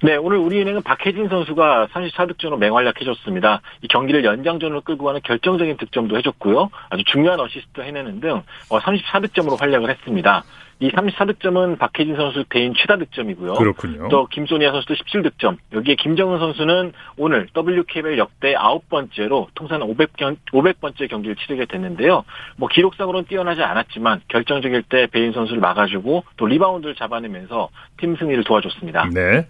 네, 0.04 0.18
오늘 0.18 0.38
우리은행은 0.38 0.82
박혜진 0.84 1.30
선수가 1.30 1.88
34득점으로 1.94 2.58
맹활약해줬습니다. 2.58 3.62
이 3.84 3.88
경기를 3.88 4.26
연장전으로 4.26 4.82
끌고 4.82 5.06
가는 5.06 5.22
결정적인 5.24 5.78
득점도 5.78 6.18
해줬고요. 6.18 6.70
아주 6.90 7.04
중요한 7.06 7.40
어시스트 7.40 7.80
해내는 7.80 8.20
등 8.20 8.44
34득점으로 8.68 9.54
어, 9.54 9.56
활약을 9.56 9.90
했습니다. 9.90 10.44
이 10.80 10.90
34득점은 10.92 11.78
박혜진 11.78 12.16
선수 12.16 12.44
개인 12.50 12.74
최다 12.74 12.98
득점이고요. 12.98 13.54
그렇군요. 13.54 14.10
또 14.10 14.28
김소니아 14.28 14.72
선수도 14.72 14.96
17득점. 14.96 15.58
여기에 15.74 15.96
김정은 15.96 16.40
선수는 16.40 16.94
오늘 17.18 17.48
WKBL 17.56 18.18
역대 18.18 18.56
아홉 18.56 18.90
번째로 18.90 19.48
통산 19.56 19.82
500경, 19.82 20.38
500번째 20.52 21.10
경기를 21.10 21.36
치르게 21.36 21.66
됐는데요. 21.66 22.24
뭐 22.58 22.68
기록상으로는 22.70 23.28
뛰어나지 23.28 23.62
않았지만 23.62 24.22
결정적일 24.28 24.84
때 24.84 25.08
배혜윤 25.08 25.32
선수를 25.32 25.62
막아주고 25.62 26.24
또 26.38 26.46
리바운드를 26.46 26.96
잡아내면서 26.96 27.70
팀 27.98 28.16
승리를 28.16 28.44
도와줬습니다. 28.44 29.10
네. 29.14 29.48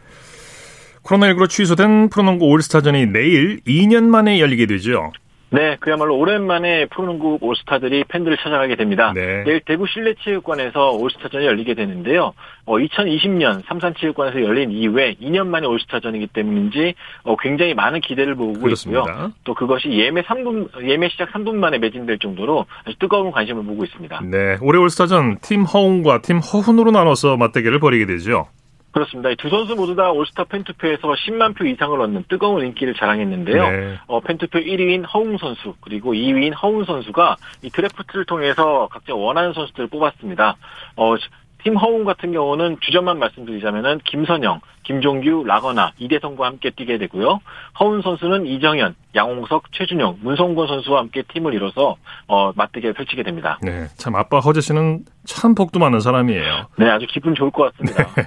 코로나19로 1.03 1.49
취소된 1.49 2.09
프로농구 2.09 2.45
올스타전이 2.45 3.07
내일 3.07 3.59
2년 3.67 4.05
만에 4.05 4.39
열리게 4.39 4.65
되죠. 4.67 5.11
네, 5.53 5.77
그야말로 5.79 6.17
오랜만에 6.17 6.87
프로농구 6.87 7.37
올스타들이 7.39 8.05
팬들을 8.07 8.37
찾아가게 8.37 8.75
됩니다. 8.75 9.13
네. 9.13 9.43
내일 9.43 9.59
대구 9.59 9.85
실내체육관에서 9.85 10.93
올스타전이 10.93 11.45
열리게 11.45 11.75
되는데요. 11.75 12.33
어, 12.65 12.77
2020년 12.79 13.63
삼산체육관에서 13.67 14.41
열린 14.41 14.71
이후에 14.71 15.13
2년 15.21 15.45
만에 15.45 15.67
올스타전이기 15.67 16.27
때문인지 16.33 16.95
어, 17.21 17.35
굉장히 17.37 17.75
많은 17.75 18.01
기대를 18.01 18.33
모으고 18.33 18.61
그렇습니다. 18.61 19.01
있고요. 19.01 19.31
또 19.43 19.53
그것이 19.53 19.89
예매 19.89 20.23
3분 20.23 20.89
예매 20.89 21.07
시작 21.09 21.31
3분 21.33 21.53
만에 21.53 21.77
매진될 21.77 22.17
정도로 22.17 22.65
아주 22.83 22.97
뜨거운 22.97 23.29
관심을 23.31 23.61
모으고 23.61 23.83
있습니다. 23.83 24.21
네, 24.23 24.57
올해 24.59 24.79
올스타전 24.79 25.37
팀 25.43 25.65
허웅과 25.65 26.23
팀 26.23 26.39
허훈으로 26.39 26.89
나눠서 26.89 27.37
맞대결을 27.37 27.79
벌이게 27.79 28.07
되죠. 28.07 28.47
그렇습니다. 28.93 29.33
두 29.35 29.49
선수 29.49 29.75
모두 29.75 29.95
다 29.95 30.11
올스타 30.11 30.43
팬투표에서 30.43 31.01
10만 31.01 31.57
표 31.57 31.65
이상을 31.65 31.99
얻는 31.99 32.25
뜨거운 32.29 32.63
인기를 32.65 32.93
자랑했는데요. 32.93 33.69
네. 33.69 33.99
어, 34.05 34.19
팬투표 34.21 34.59
1위인 34.59 35.03
허웅 35.11 35.37
선수 35.39 35.73
그리고 35.81 36.13
2위인 36.13 36.53
허운 36.61 36.85
선수가 36.85 37.35
이 37.63 37.69
드래프트를 37.71 38.25
통해서 38.25 38.87
각자 38.91 39.15
원하는 39.15 39.51
선수들을 39.53 39.87
뽑았습니다. 39.89 40.55
어, 40.95 41.15
팀 41.63 41.77
허웅 41.77 42.03
같은 42.03 42.31
경우는 42.33 42.77
주전만 42.81 43.19
말씀드리자면은 43.19 43.99
김선영, 44.03 44.59
김종규, 44.83 45.45
라거나, 45.45 45.93
이대성과 45.97 46.45
함께 46.45 46.69
뛰게 46.71 46.97
되고요. 46.97 47.39
허운 47.79 48.01
선수는 48.01 48.45
이정현, 48.45 48.95
양홍석, 49.15 49.71
최준영, 49.71 50.19
문성권 50.21 50.67
선수와 50.67 50.99
함께 50.99 51.23
팀을 51.33 51.53
이뤄서 51.53 51.95
어, 52.27 52.51
맞대결 52.55 52.93
펼치게 52.93 53.23
됩니다. 53.23 53.59
네, 53.61 53.87
참 53.95 54.15
아빠 54.15 54.39
허재 54.39 54.59
씨는 54.59 55.05
참 55.25 55.55
복도 55.55 55.79
많은 55.79 56.01
사람이에요. 56.01 56.67
네, 56.77 56.89
아주 56.89 57.07
기분 57.09 57.33
좋을 57.33 57.51
것 57.51 57.71
같습니다. 57.71 58.03
네. 58.15 58.23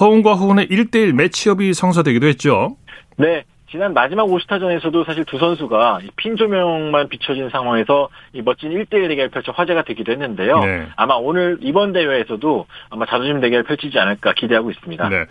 허운과 0.00 0.34
허운의 0.34 0.66
1대1 0.68 1.12
매치업이 1.12 1.74
성사되기도 1.74 2.26
했죠. 2.26 2.76
네, 3.16 3.44
지난 3.74 3.92
마지막 3.92 4.30
오스타전에서도 4.30 5.02
사실 5.02 5.24
두 5.24 5.36
선수가 5.36 5.98
핀 6.14 6.36
조명만 6.36 7.08
비춰진 7.08 7.50
상황에서 7.50 8.08
이 8.32 8.40
멋진 8.40 8.70
1대1 8.70 9.08
대결 9.08 9.30
펼쳐 9.30 9.50
화제가 9.50 9.82
되기도 9.82 10.12
했는데요. 10.12 10.60
네. 10.60 10.86
아마 10.94 11.14
오늘 11.14 11.58
이번 11.60 11.92
대회에서도 11.92 12.66
아마 12.90 13.04
자존심 13.04 13.40
대결 13.40 13.64
펼치지 13.64 13.98
않을까 13.98 14.32
기대하고 14.34 14.70
있습니다. 14.70 15.08
네. 15.08 15.24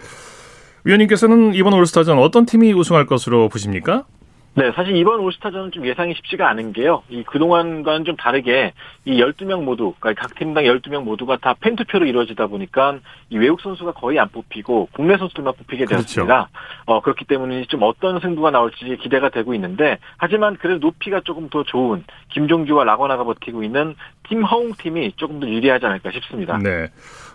위원님께서는 0.84 1.54
이번 1.54 1.72
올스타전 1.72 2.20
어떤 2.20 2.46
팀이 2.46 2.74
우승할 2.74 3.06
것으로 3.06 3.48
보십니까? 3.48 4.04
네, 4.56 4.72
사실 4.76 4.96
이번 4.96 5.20
올스타전은 5.20 5.72
좀 5.72 5.86
예상이 5.88 6.14
쉽지가 6.14 6.48
않은 6.50 6.74
게요. 6.74 7.02
이 7.10 7.24
그동안과는 7.24 8.06
좀 8.06 8.16
다르게 8.16 8.74
이 9.04 9.20
12명 9.20 9.64
모두, 9.64 9.96
그러니까 10.00 10.28
각 10.28 10.36
팀당 10.36 10.66
12명 10.66 11.04
모두가 11.04 11.38
다 11.38 11.56
팬투표로 11.60 12.06
이루어지다 12.06 12.48
보니까 12.48 13.00
이 13.32 13.38
외국 13.38 13.62
선수가 13.62 13.94
거의 13.94 14.20
안 14.20 14.30
뽑히고 14.30 14.90
국내 14.94 15.18
선수들만 15.18 15.54
뽑히게 15.58 15.86
그렇죠. 15.86 16.04
되었습니다. 16.04 16.50
그렇죠. 16.52 16.84
어, 16.86 17.02
그렇기 17.02 17.26
때문에 17.26 17.66
좀 17.66 17.82
어떤 17.82 18.20
승부가 18.20 18.52
나올지 18.52 18.98
기대가 19.02 19.30
되고 19.30 19.56
있는데 19.56 19.98
하지만 20.18 20.56
그래도 20.58 20.80
높이가 20.80 21.22
조금 21.22 21.50
더 21.50 21.64
좋은 21.64 22.04
김종규와 22.30 22.84
라건아가 22.84 23.24
버티고 23.24 23.64
있는 23.64 23.96
팀 24.30 24.44
허웅 24.44 24.74
팀이 24.78 25.14
조금 25.16 25.40
더 25.40 25.48
유리하지 25.48 25.86
않을까 25.86 26.12
싶습니다. 26.12 26.60
네. 26.60 26.90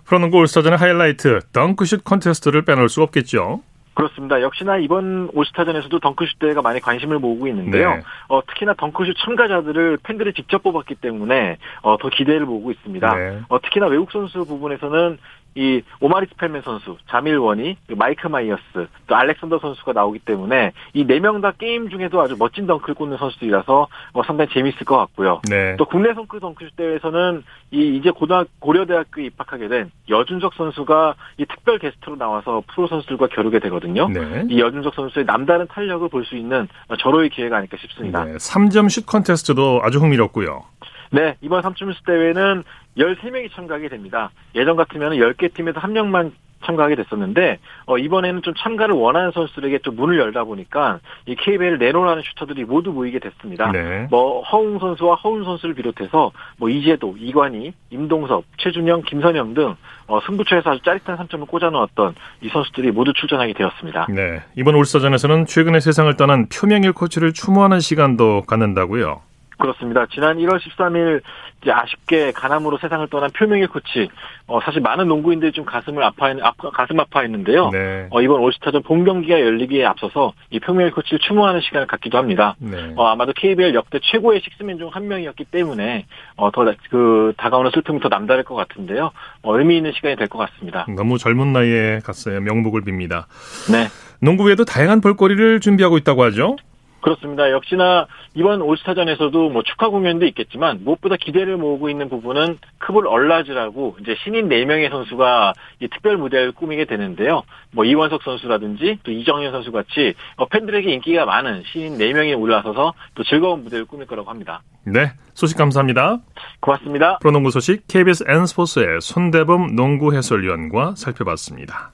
프로농구 0.04 0.38
올스타전의 0.38 0.78
하이라이트 0.78 1.40
덩크슛 1.52 2.04
컨테스트를 2.04 2.64
빼놓을 2.64 2.88
수 2.88 3.02
없겠죠. 3.02 3.62
그렇습니다. 3.98 4.40
역시나 4.42 4.76
이번 4.76 5.28
올스타전에서도 5.34 5.98
덩크슛 5.98 6.38
대회가 6.38 6.62
많이 6.62 6.78
관심을 6.78 7.18
모으고 7.18 7.48
있는데요. 7.48 7.96
네. 7.96 8.02
어, 8.28 8.40
특히나 8.46 8.74
덩크슛 8.74 9.16
참가자들을 9.24 9.98
팬들이 10.04 10.32
직접 10.34 10.62
뽑았기 10.62 10.94
때문에 10.94 11.56
어, 11.82 11.96
더 11.98 12.08
기대를 12.08 12.46
모으고 12.46 12.70
있습니다. 12.70 13.16
네. 13.16 13.40
어, 13.48 13.60
특히나 13.60 13.86
외국 13.88 14.12
선수 14.12 14.44
부분에서는 14.44 15.18
이 15.58 15.82
오마리 16.00 16.26
스펠맨 16.28 16.62
선수, 16.62 16.96
자밀 17.10 17.36
워니, 17.36 17.76
마이크 17.96 18.28
마이어스, 18.28 18.62
또 19.08 19.16
알렉산더 19.16 19.58
선수가 19.58 19.92
나오기 19.92 20.20
때문에 20.20 20.70
이 20.94 21.04
네 21.04 21.18
명 21.18 21.40
다 21.40 21.50
게임 21.58 21.88
중에도 21.90 22.20
아주 22.20 22.36
멋진 22.38 22.66
덩크를 22.68 22.94
꽂는 22.94 23.16
선수들이라서 23.16 23.88
어, 24.12 24.22
상당히 24.22 24.50
재미있을 24.54 24.84
것 24.86 24.96
같고요. 24.96 25.40
네. 25.50 25.74
또 25.76 25.84
국내 25.84 26.14
선크 26.14 26.38
덩크슛 26.38 26.76
대회에서는 26.76 27.42
이 27.72 27.96
이제 27.96 28.10
고등 28.12 28.44
고려대학교에 28.60 29.24
입학하게 29.26 29.66
된 29.68 29.90
여준석 30.08 30.54
선수가 30.54 31.14
이 31.38 31.44
특별 31.46 31.78
게스트로 31.80 32.14
나와서 32.16 32.62
프로 32.72 32.86
선수들과 32.86 33.26
겨루게 33.26 33.58
되거든요. 33.58 34.08
네. 34.08 34.44
이 34.48 34.60
여준석 34.60 34.94
선수의 34.94 35.24
남다른 35.26 35.66
탄력을 35.66 36.08
볼 36.08 36.24
수 36.24 36.36
있는 36.36 36.68
절호의 37.00 37.30
기회가 37.30 37.56
아닐까 37.56 37.76
싶습니다. 37.80 38.24
네. 38.24 38.34
3점 38.34 38.88
슛 38.90 39.06
컨테스트도 39.06 39.80
아주 39.82 39.98
흥미롭고요. 39.98 40.62
네, 41.10 41.36
이번 41.40 41.62
3점 41.62 41.94
슛 41.94 42.04
대회는 42.04 42.64
13명이 42.96 43.52
참가하게 43.54 43.88
됩니다. 43.88 44.30
예전 44.54 44.76
같으면 44.76 45.12
10개 45.12 45.52
팀에서 45.54 45.80
한 45.80 45.92
명만 45.92 46.32
참가하게 46.64 46.96
됐었는데 46.96 47.58
어, 47.86 47.98
이번에는 47.98 48.42
좀 48.42 48.54
참가를 48.54 48.94
원하는 48.94 49.30
선수들에게 49.32 49.78
좀 49.78 49.96
문을 49.96 50.18
열다 50.18 50.44
보니까 50.44 51.00
이 51.26 51.36
KBL 51.36 51.78
내로라는 51.78 52.22
슈터들이 52.22 52.64
모두 52.64 52.92
모이게 52.92 53.18
됐습니다. 53.18 53.70
네. 53.70 54.06
뭐 54.10 54.42
허웅 54.42 54.78
선수와 54.78 55.16
허운 55.16 55.44
선수를 55.44 55.74
비롯해서 55.74 56.32
뭐 56.56 56.68
이재도, 56.68 57.16
이관희, 57.18 57.72
임동섭, 57.90 58.44
최준영, 58.58 59.02
김선영 59.02 59.54
등 59.54 59.76
어, 60.06 60.20
승부처에서 60.26 60.70
아주 60.70 60.82
짜릿한 60.82 61.16
3점을 61.18 61.46
꽂아놓았던 61.46 62.14
이 62.42 62.48
선수들이 62.48 62.90
모두 62.90 63.12
출전하게 63.12 63.52
되었습니다. 63.52 64.06
네, 64.10 64.42
이번 64.56 64.74
올스타전에서는 64.74 65.46
최근에 65.46 65.80
세상을 65.80 66.14
떠난 66.16 66.48
표명일 66.48 66.92
코치를 66.92 67.32
추모하는 67.32 67.80
시간도 67.80 68.42
갖는다고요. 68.42 69.27
그렇습니다. 69.58 70.06
지난 70.12 70.38
1월 70.38 70.58
13일 70.60 71.20
이제 71.62 71.72
아쉽게 71.72 72.30
가남으로 72.32 72.78
세상을 72.78 73.06
떠난 73.08 73.30
표명일 73.30 73.66
코치, 73.68 74.08
어, 74.46 74.60
사실 74.60 74.80
많은 74.80 75.08
농구인들이 75.08 75.50
좀 75.52 75.64
가슴을 75.64 76.02
아파, 76.04 76.32
아파 76.42 76.70
가슴 76.70 77.00
아파했는데요. 77.00 77.70
네. 77.70 78.06
어, 78.10 78.22
이번 78.22 78.40
올스타전 78.40 78.82
본 78.84 79.04
경기가 79.04 79.40
열리기에 79.40 79.84
앞서서 79.84 80.32
이 80.50 80.60
표명일 80.60 80.92
코치를 80.92 81.18
추모하는 81.18 81.60
시간을 81.60 81.86
갖기도 81.88 82.16
합니다. 82.16 82.54
네. 82.60 82.92
어, 82.96 83.06
아마도 83.08 83.32
KBL 83.34 83.74
역대 83.74 83.98
최고의 84.02 84.40
식스맨 84.42 84.78
중 84.78 84.88
한 84.88 85.06
명이었기 85.08 85.44
때문에 85.46 86.06
어, 86.36 86.50
더그 86.50 87.34
다가오는 87.36 87.70
슬픔이 87.74 88.00
더 88.00 88.08
남다를 88.08 88.42
것 88.44 88.54
같은데요. 88.54 89.10
어, 89.42 89.58
의미 89.58 89.76
있는 89.76 89.92
시간이 89.92 90.16
될 90.16 90.28
것 90.28 90.38
같습니다. 90.38 90.86
너무 90.96 91.18
젊은 91.18 91.52
나이에 91.52 92.00
갔어요. 92.04 92.40
명복을 92.40 92.82
빕니다. 92.82 93.24
네. 93.70 93.88
농구 94.20 94.44
외에도 94.44 94.64
다양한 94.64 95.00
볼거리를 95.00 95.60
준비하고 95.60 95.98
있다고 95.98 96.22
하죠. 96.24 96.56
그렇습니다. 97.00 97.50
역시나 97.50 98.06
이번 98.34 98.60
올스타전에서도 98.60 99.50
뭐 99.50 99.62
축하 99.62 99.88
공연도 99.88 100.26
있겠지만 100.26 100.80
무엇보다 100.84 101.16
기대를 101.16 101.56
모으고 101.56 101.88
있는 101.88 102.08
부분은 102.08 102.58
크볼 102.78 103.06
얼라즈라고 103.06 103.96
이제 104.00 104.16
신인 104.24 104.48
4명의 104.48 104.90
선수가 104.90 105.52
이 105.80 105.88
특별 105.88 106.16
무대를 106.16 106.52
꾸미게 106.52 106.84
되는데요. 106.86 107.42
뭐 107.72 107.84
이원석 107.84 108.22
선수라든지 108.22 108.98
또 109.02 109.12
이정현 109.12 109.52
선수 109.52 109.72
같이 109.72 110.14
어, 110.36 110.46
팬들에게 110.46 110.90
인기가 110.90 111.24
많은 111.24 111.62
신인 111.72 111.98
4명이 111.98 112.38
올라서서 112.38 112.94
또 113.14 113.24
즐거운 113.24 113.62
무대를 113.64 113.84
꾸밀 113.86 114.06
거라고 114.06 114.30
합니다. 114.30 114.62
네. 114.84 115.12
소식 115.34 115.56
감사합니다. 115.56 116.18
고맙습니다. 116.60 117.18
프로농구 117.18 117.50
소식 117.50 117.86
KBS 117.86 118.24
N스포츠의 118.28 119.00
손대범 119.00 119.76
농구 119.76 120.14
해설위원과 120.14 120.94
살펴봤습니다. 120.96 121.92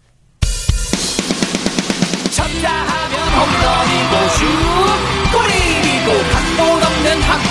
쳤다 2.30 2.68
하면 2.68 3.14
홈런이고 3.38 4.28
슛 4.28 4.73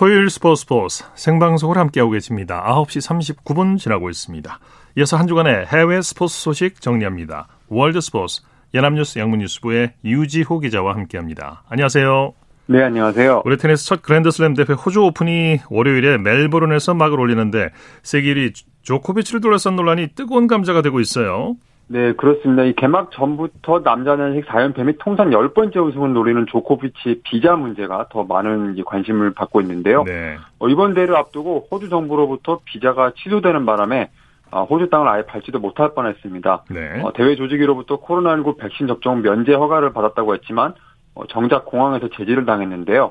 토요일 0.00 0.30
스포츠 0.30 0.62
스포츠 0.62 1.04
생방송을 1.14 1.76
함께하고 1.76 2.12
계십니다. 2.12 2.64
9시 2.66 3.36
39분 3.44 3.76
지나고 3.76 4.08
있습니다. 4.08 4.58
이어서 4.96 5.18
한 5.18 5.26
주간의 5.26 5.66
해외 5.66 6.00
스포츠 6.00 6.40
소식 6.40 6.80
정리합니다. 6.80 7.48
월드 7.68 8.00
스포츠 8.00 8.40
연합뉴스 8.72 9.18
영문뉴스부의 9.18 9.92
유지호 10.02 10.60
기자와 10.60 10.94
함께합니다. 10.94 11.64
안녕하세요. 11.68 12.32
네, 12.68 12.82
안녕하세요. 12.82 13.42
올해 13.44 13.58
테니스 13.58 13.84
첫 13.84 14.00
그랜드슬램 14.00 14.54
대회 14.54 14.68
호주 14.68 15.02
오픈이 15.02 15.60
월요일에 15.68 16.16
멜버른에서 16.16 16.94
막을 16.94 17.20
올리는데 17.20 17.68
세계 18.02 18.32
1위 18.32 18.54
조코비치를 18.80 19.42
둘러싼 19.42 19.76
논란이 19.76 20.14
뜨거운 20.14 20.46
감자가 20.46 20.80
되고 20.80 21.00
있어요. 21.00 21.56
네, 21.92 22.12
그렇습니다. 22.12 22.62
이 22.62 22.72
개막 22.74 23.10
전부터 23.10 23.82
남자 23.82 24.16
단식 24.16 24.46
4연패 24.46 24.84
및 24.84 24.96
통산 25.00 25.30
10번째 25.30 25.84
우승을 25.88 26.12
노리는 26.12 26.46
조코비치 26.46 27.22
비자 27.24 27.56
문제가 27.56 28.06
더 28.10 28.22
많은 28.22 28.80
관심을 28.84 29.34
받고 29.34 29.60
있는데요. 29.62 30.04
네. 30.04 30.36
어, 30.60 30.68
이번 30.68 30.94
대회를 30.94 31.16
앞두고 31.16 31.66
호주 31.68 31.88
정부로부터 31.88 32.60
비자가 32.64 33.10
취소되는 33.16 33.66
바람에 33.66 34.08
어, 34.52 34.62
호주 34.62 34.88
땅을 34.88 35.08
아예 35.08 35.22
밟지도 35.22 35.58
못할 35.58 35.92
뻔했습니다. 35.92 36.64
네. 36.70 37.02
어, 37.02 37.12
대회 37.12 37.34
조직위로부터 37.34 38.00
코로나19 38.00 38.56
백신 38.58 38.86
접종 38.86 39.22
면제 39.22 39.52
허가를 39.52 39.92
받았다고 39.92 40.34
했지만 40.34 40.74
어, 41.16 41.26
정작 41.26 41.66
공항에서 41.66 42.08
제지를 42.16 42.46
당했는데요. 42.46 43.10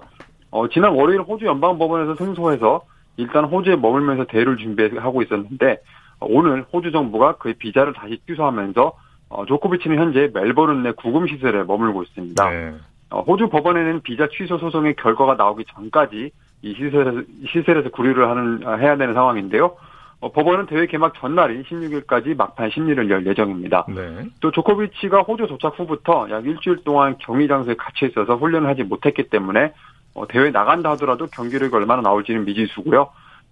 어, 0.52 0.70
지난 0.70 0.94
월요일 0.94 1.20
호주 1.24 1.46
연방법원에서 1.46 2.16
승소해서 2.16 2.84
일단 3.18 3.44
호주에 3.44 3.76
머물면서 3.76 4.24
대회를 4.30 4.56
준비하고 4.56 5.22
있었는데 5.22 5.82
오늘 6.22 6.66
호주 6.74 6.92
정부가 6.92 7.38
그의 7.38 7.56
비자를 7.56 7.94
다시 7.94 8.20
취소하면서 8.28 8.94
어, 9.30 9.46
조코비치는 9.46 9.98
현재 9.98 10.30
멜버른 10.34 10.84
내 10.84 10.92
구금 10.92 11.28
시설에 11.28 11.64
머물고 11.64 12.04
있습니다. 12.04 12.50
네. 12.50 12.74
어, 13.12 13.22
호주 13.22 13.50
법원에는 13.50 14.02
비자 14.02 14.28
취소 14.32 14.58
소송의 14.58 14.96
결과가 14.96 15.36
나오기 15.36 15.66
전까지 15.74 16.32
이 16.62 16.74
시설에서, 16.74 17.22
시설에서 17.48 17.90
구류를 17.90 18.30
하는 18.30 18.62
아, 18.66 18.76
해야 18.76 18.98
되는 18.98 19.14
상황인데요. 19.14 19.76
어, 20.22 20.32
법원은 20.32 20.66
대회 20.66 20.86
개막 20.88 21.14
전날인 21.16 21.64
16일까지 21.64 22.36
막판 22.36 22.72
심리를 22.72 23.10
열 23.10 23.26
예정입니다. 23.26 23.86
네. 23.88 24.26
또 24.42 24.52
조코비치가 24.52 25.22
호주 25.22 25.48
도착 25.48 25.80
후부터 25.80 26.28
약 26.30 26.46
일주일 26.46 26.84
동안 26.84 27.16
격리 27.20 27.48
장소에 27.48 27.76
갇혀 27.76 28.08
있어서 28.08 28.36
훈련을 28.36 28.68
하지 28.68 28.84
못했기 28.84 29.30
때문에 29.30 29.74
어, 30.16 30.28
대회 30.28 30.50
나간다 30.50 30.92
하더라도 30.92 31.28
경기력이 31.28 31.74
얼마나 31.74 32.02
나올지는 32.02 32.44
미지수고요. 32.46 33.10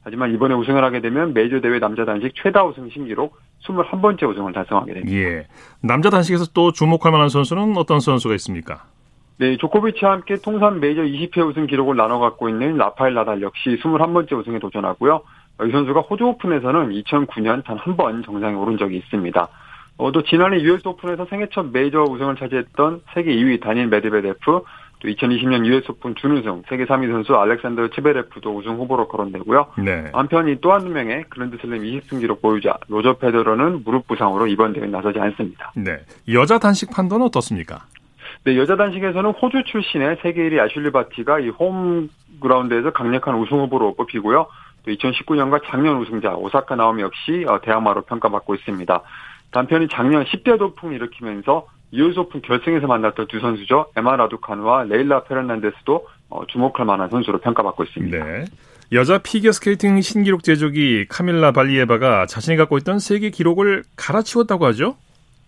하지만 0.08 0.34
이번에 0.34 0.56
우승을 0.56 0.86
하게 0.86 1.02
되면 1.02 1.34
메이저 1.34 1.60
대회 1.60 1.80
남자 1.80 2.06
단식 2.06 2.32
최다 2.42 2.64
우승 2.64 2.90
신기록 2.90 3.36
21번째 3.66 4.30
우승을 4.30 4.54
달성하게 4.54 4.94
됩니다. 4.94 5.14
예. 5.18 5.48
남자 5.82 6.10
단식에서 6.10 6.46
또 6.54 6.72
주목할 6.72 7.12
만한 7.12 7.28
선수는 7.28 7.76
어떤 7.76 8.00
선수가 8.00 8.34
있습니까? 8.36 8.86
네, 9.38 9.58
조코비치와 9.58 10.14
함께 10.14 10.38
통산 10.38 10.80
메이저 10.80 11.02
20회 11.02 11.46
우승 11.46 11.68
기록을 11.68 11.98
나눠 11.98 12.20
갖고 12.20 12.48
있는 12.48 12.78
라파엘 12.78 13.16
나달 13.16 13.42
역시 13.42 13.78
21번째 13.84 14.32
우승에 14.40 14.60
도전하고요. 14.60 15.24
이 15.68 15.72
선수가 15.72 16.00
호주 16.00 16.24
오픈에서는 16.24 16.92
2009년 16.92 17.66
단 17.66 17.78
한 17.78 17.98
번 17.98 18.24
정상에 18.24 18.56
오른 18.56 18.78
적이 18.78 18.96
있습니다. 19.00 19.48
어, 19.98 20.12
또 20.14 20.24
지난해 20.24 20.62
US 20.62 20.88
오픈에서 20.88 21.26
생애 21.26 21.48
첫 21.52 21.66
메이저 21.74 22.04
우승을 22.04 22.38
차지했던 22.38 23.02
세계 23.14 23.36
2위 23.36 23.60
다닐 23.60 23.88
메드베데프, 23.88 24.62
또또 25.08 25.28
2020년 25.28 25.66
US 25.66 25.92
오픈 25.92 26.16
준우승 26.16 26.64
세계 26.70 26.86
3위 26.86 27.10
선수 27.12 27.36
알렉산더 27.36 27.90
츠베레프도 27.90 28.56
우승 28.56 28.76
후보로 28.76 29.08
거론되고요. 29.08 29.68
네. 29.80 30.10
한편 30.14 30.48
이 30.50 30.56
또 30.60 30.72
한 30.74 30.92
명의 30.92 31.24
그랜드슬램 31.30 31.82
20승 31.84 32.20
기록 32.20 32.42
보유자 32.42 32.76
로저 32.90 33.14
페더러는 33.14 33.84
무릎 33.86 34.08
부상으로 34.08 34.48
이번 34.48 34.74
대회에 34.74 34.88
나서지 34.90 35.20
않습니다. 35.20 35.72
네. 35.76 36.00
여자 36.32 36.58
단식 36.60 36.90
판도는 36.92 37.26
어떻습니까? 37.28 37.86
네, 38.44 38.58
여자 38.58 38.76
단식에서는 38.76 39.32
호주 39.32 39.64
출신의 39.66 40.18
세계 40.22 40.50
1위 40.50 40.60
애슐리 40.60 40.92
바티가 40.92 41.40
이 41.40 41.50
홈 41.50 42.10
그라운드에서 42.42 42.92
강력한 42.92 43.36
우승 43.36 43.58
후보로 43.60 43.96
뽑히고요. 43.96 44.48
또 44.86 44.92
2019년과 44.92 45.62
작년 45.66 45.98
우승자 45.98 46.36
오사카 46.36 46.76
나오미 46.76 47.02
역시 47.02 47.46
어, 47.48 47.60
대항마로 47.62 48.02
평가받고 48.02 48.56
있습니다. 48.56 49.02
한편 49.52 49.84
이 49.84 49.88
작년 49.90 50.24
10대 50.26 50.60
돌풍을 50.60 50.96
일으키면서 50.96 51.66
US 51.94 52.20
오픈 52.20 52.42
결승에서 52.42 52.88
만났던 52.88 53.28
두 53.28 53.40
선수죠. 53.40 53.88
에마 53.96 54.16
라두카누와 54.18 54.86
레일라 54.86 55.24
페르난데스도 55.24 56.08
어, 56.30 56.46
주목할 56.48 56.86
만한 56.86 57.10
선수로 57.10 57.40
평가받고 57.40 57.84
있습니다. 57.86 58.26
네. 58.26 58.46
여자 58.92 59.18
피겨 59.18 59.52
스케이팅 59.52 60.02
신기록 60.02 60.44
제조기 60.44 61.08
카밀라 61.10 61.52
발리에바가 61.52 62.26
자신이 62.26 62.58
갖고 62.58 62.78
있던 62.78 63.00
세계 63.00 63.30
기록을 63.30 63.84
갈아치웠다고 63.98 64.66
하죠? 64.68 64.96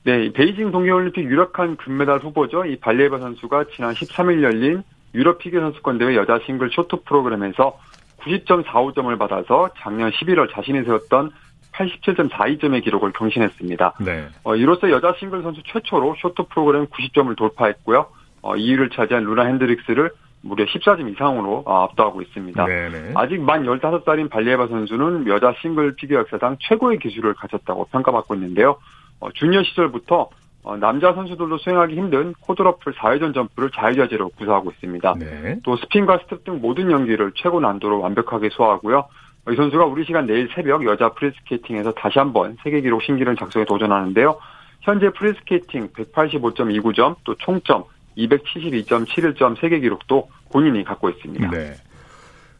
네, 0.04 0.32
베이징 0.32 0.71
동계올림픽 0.71 1.25
유력한 1.25 1.78
금메달 1.78 2.19
후보죠. 2.19 2.65
이 2.65 2.78
발리에바 2.78 3.19
선수가 3.19 3.65
지난 3.75 3.93
13일 3.93 4.43
열린 4.43 4.84
유럽 5.13 5.39
피겨 5.39 5.60
선수권 5.60 5.97
대회 5.97 6.15
여자 6.15 6.39
싱글 6.45 6.69
쇼트 6.71 7.04
프로그램에서 7.06 7.78
90.45점을 8.21 9.17
받아서 9.17 9.69
작년 9.78 10.12
11월 10.12 10.54
자신이 10.54 10.84
세웠던 10.84 11.32
87.42점의 11.73 12.84
기록을 12.84 13.12
경신했습니다. 13.13 13.93
네. 14.01 14.27
어, 14.43 14.55
이로써 14.55 14.89
여자 14.89 15.13
싱글 15.19 15.43
선수 15.43 15.62
최초로 15.63 16.15
쇼트 16.19 16.43
프로그램 16.49 16.86
90점을 16.88 17.36
돌파했고요. 17.38 18.08
어, 18.41 18.55
2위를 18.55 18.93
차지한 18.93 19.23
루나 19.23 19.45
핸드릭스를 19.45 20.12
무려 20.41 20.65
14점 20.65 21.12
이상으로 21.12 21.63
어, 21.65 21.84
압도하고 21.84 22.21
있습니다. 22.21 22.65
네네. 22.65 23.12
아직 23.15 23.41
만 23.41 23.65
15살인 23.65 24.29
발리에바 24.29 24.67
선수는 24.67 25.27
여자 25.27 25.53
싱글 25.62 25.95
피겨 25.95 26.15
역사상 26.17 26.58
최고의 26.60 26.99
기술을 26.99 27.34
가졌다고 27.34 27.86
평가받고 27.91 28.36
있는데요. 28.36 28.77
어, 29.19 29.32
주니어 29.34 29.63
시절부터 29.63 30.29
어, 30.63 30.77
남자 30.77 31.13
선수들도 31.13 31.58
수행하기 31.58 31.95
힘든 31.95 32.34
quadruple 32.41 32.93
4회전 32.93 33.34
점프를 33.34 33.71
자유자재로 33.71 34.29
구사하고 34.29 34.71
있습니다. 34.71 35.15
네. 35.19 35.60
또 35.63 35.77
스핀과 35.77 36.19
스텝 36.23 36.43
등 36.43 36.60
모든 36.62 36.91
연기를 36.91 37.32
최고 37.36 37.60
난도로 37.60 37.99
완벽하게 38.01 38.49
소화하고요. 38.49 39.08
이 39.51 39.55
선수가 39.55 39.85
우리 39.85 40.05
시간 40.05 40.25
내일 40.25 40.49
새벽 40.53 40.85
여자 40.85 41.09
프리스케이팅에서 41.09 41.91
다시 41.93 42.19
한번 42.19 42.57
세계 42.63 42.81
기록 42.81 43.01
신기록 43.01 43.38
작성에 43.38 43.65
도전하는데요. 43.65 44.38
현재 44.81 45.09
프리스케이팅 45.09 45.89
185.29점, 45.89 47.15
또 47.23 47.35
총점 47.35 47.83
272.71점 48.17 49.59
세계 49.59 49.79
기록도 49.79 50.29
본인이 50.51 50.83
갖고 50.83 51.09
있습니다. 51.09 51.49
네. 51.51 51.73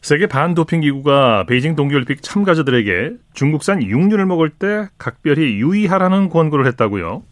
세계 0.00 0.26
반도핑 0.26 0.80
기구가 0.80 1.44
베이징 1.44 1.76
동계올림픽 1.76 2.22
참가자들에게 2.22 3.16
중국산 3.34 3.82
육류를 3.82 4.24
먹을 4.26 4.48
때 4.48 4.88
각별히 4.96 5.56
유의하라는 5.56 6.30
권고를 6.30 6.66
했다고요. 6.66 7.22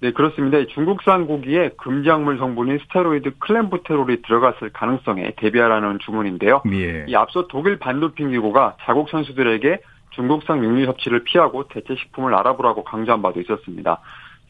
네, 0.00 0.12
그렇습니다. 0.12 0.58
중국산 0.66 1.26
고기에 1.26 1.70
금지약물 1.78 2.38
성분인 2.38 2.78
스테로이드 2.78 3.38
클렌부테롤이 3.38 4.22
들어갔을 4.22 4.70
가능성에 4.70 5.32
대비하라는 5.36 5.98
주문인데요. 6.00 6.62
예. 6.72 7.06
이 7.08 7.14
앞서 7.14 7.46
독일 7.46 7.78
반도핑 7.78 8.30
기구가 8.30 8.76
자국 8.82 9.08
선수들에게 9.08 9.80
중국산 10.10 10.62
육류 10.62 10.84
섭취를 10.86 11.24
피하고 11.24 11.68
대체 11.68 11.94
식품을 11.94 12.34
알아보라고 12.34 12.84
강조한 12.84 13.22
바도 13.22 13.40
있었습니다. 13.40 14.00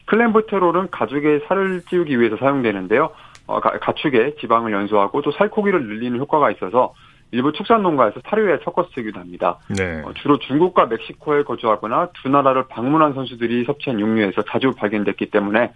클렌부테롤은 0.05 0.89
가죽에 0.91 1.41
살을 1.47 1.81
찌우기 1.89 2.19
위해서 2.19 2.37
사용되는데요. 2.37 3.11
어, 3.47 3.59
가축의 3.61 4.35
지방을 4.41 4.73
연소하고 4.73 5.21
또 5.21 5.31
살코기를 5.31 5.87
늘리는 5.87 6.19
효과가 6.19 6.51
있어서 6.51 6.93
일부 7.31 7.51
축산 7.51 7.81
농가에서 7.81 8.21
사료에 8.25 8.59
섞어 8.63 8.87
쓰기도 8.95 9.19
합니다. 9.19 9.57
네. 9.69 10.01
어, 10.05 10.13
주로 10.15 10.39
중국과 10.39 10.85
멕시코에 10.85 11.43
거주하거나 11.43 12.09
두 12.13 12.29
나라를 12.29 12.67
방문한 12.69 13.13
선수들이 13.13 13.65
섭취한 13.65 13.99
육류에서 13.99 14.43
자주 14.43 14.71
발견됐기 14.71 15.29
때문에 15.29 15.73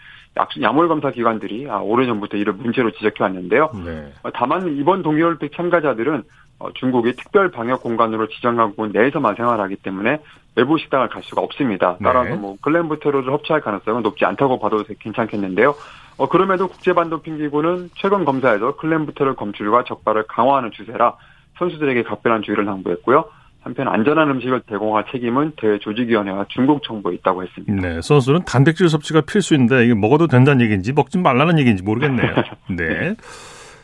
약물 0.62 0.88
검사 0.88 1.12
기관들이 1.12 1.70
아, 1.70 1.80
오래전부터 1.80 2.38
이를 2.38 2.54
문제로 2.54 2.92
지적해 2.92 3.16
왔는데요. 3.24 3.72
네. 3.84 4.14
어, 4.24 4.32
다만 4.32 4.78
이번 4.78 5.04
동계올림픽 5.04 5.54
참가자들은 5.54 6.24
어, 6.60 6.72
중국이 6.76 7.14
특별 7.14 7.52
방역 7.52 7.82
공간으로 7.82 8.28
지정하고 8.28 8.88
내에서만 8.88 9.36
생활하기 9.36 9.78
때문에 9.78 10.20
외부 10.56 10.78
식당을 10.78 11.10
갈 11.10 11.24
수가 11.24 11.42
없습니다. 11.42 11.98
네. 12.00 12.04
따라서 12.04 12.30
네. 12.30 12.36
뭐 12.36 12.56
글렌부테로를 12.62 13.30
섭취할 13.30 13.62
가능성은 13.62 14.04
높지 14.04 14.24
않다고 14.24 14.60
봐도 14.60 14.84
괜찮겠는데요. 15.00 15.76
어, 16.18 16.30
그럼에도 16.30 16.68
국제반도핑 16.68 17.38
기구는 17.38 17.90
최근 17.96 18.24
검사에서 18.24 18.76
클렌부테롤 18.78 19.36
검출과 19.36 19.84
적발을 19.86 20.24
강화하는 20.28 20.72
추세라 20.72 21.16
선수들에게 21.62 22.04
각별한 22.04 22.42
주의를 22.42 22.66
당부했고요. 22.66 23.26
한편 23.62 23.88
안전한 23.88 24.30
음식을 24.32 24.64
제공할 24.68 25.06
책임은 25.12 25.54
대조직위원회와 25.58 26.48
중국 26.50 26.82
정부에 26.82 27.14
있다고 27.16 27.44
했습니다. 27.44 27.88
네, 27.88 28.02
선수는 28.02 28.46
단백질 28.46 28.90
섭취가 28.90 29.22
필수인데 29.22 29.86
이게 29.86 29.94
먹어도 29.94 30.26
된다는 30.26 30.62
얘기인지 30.62 30.94
먹지 30.94 31.20
말라는 31.20 31.60
얘기인지 31.60 31.84
모르겠네요. 31.84 32.34
네. 32.76 33.16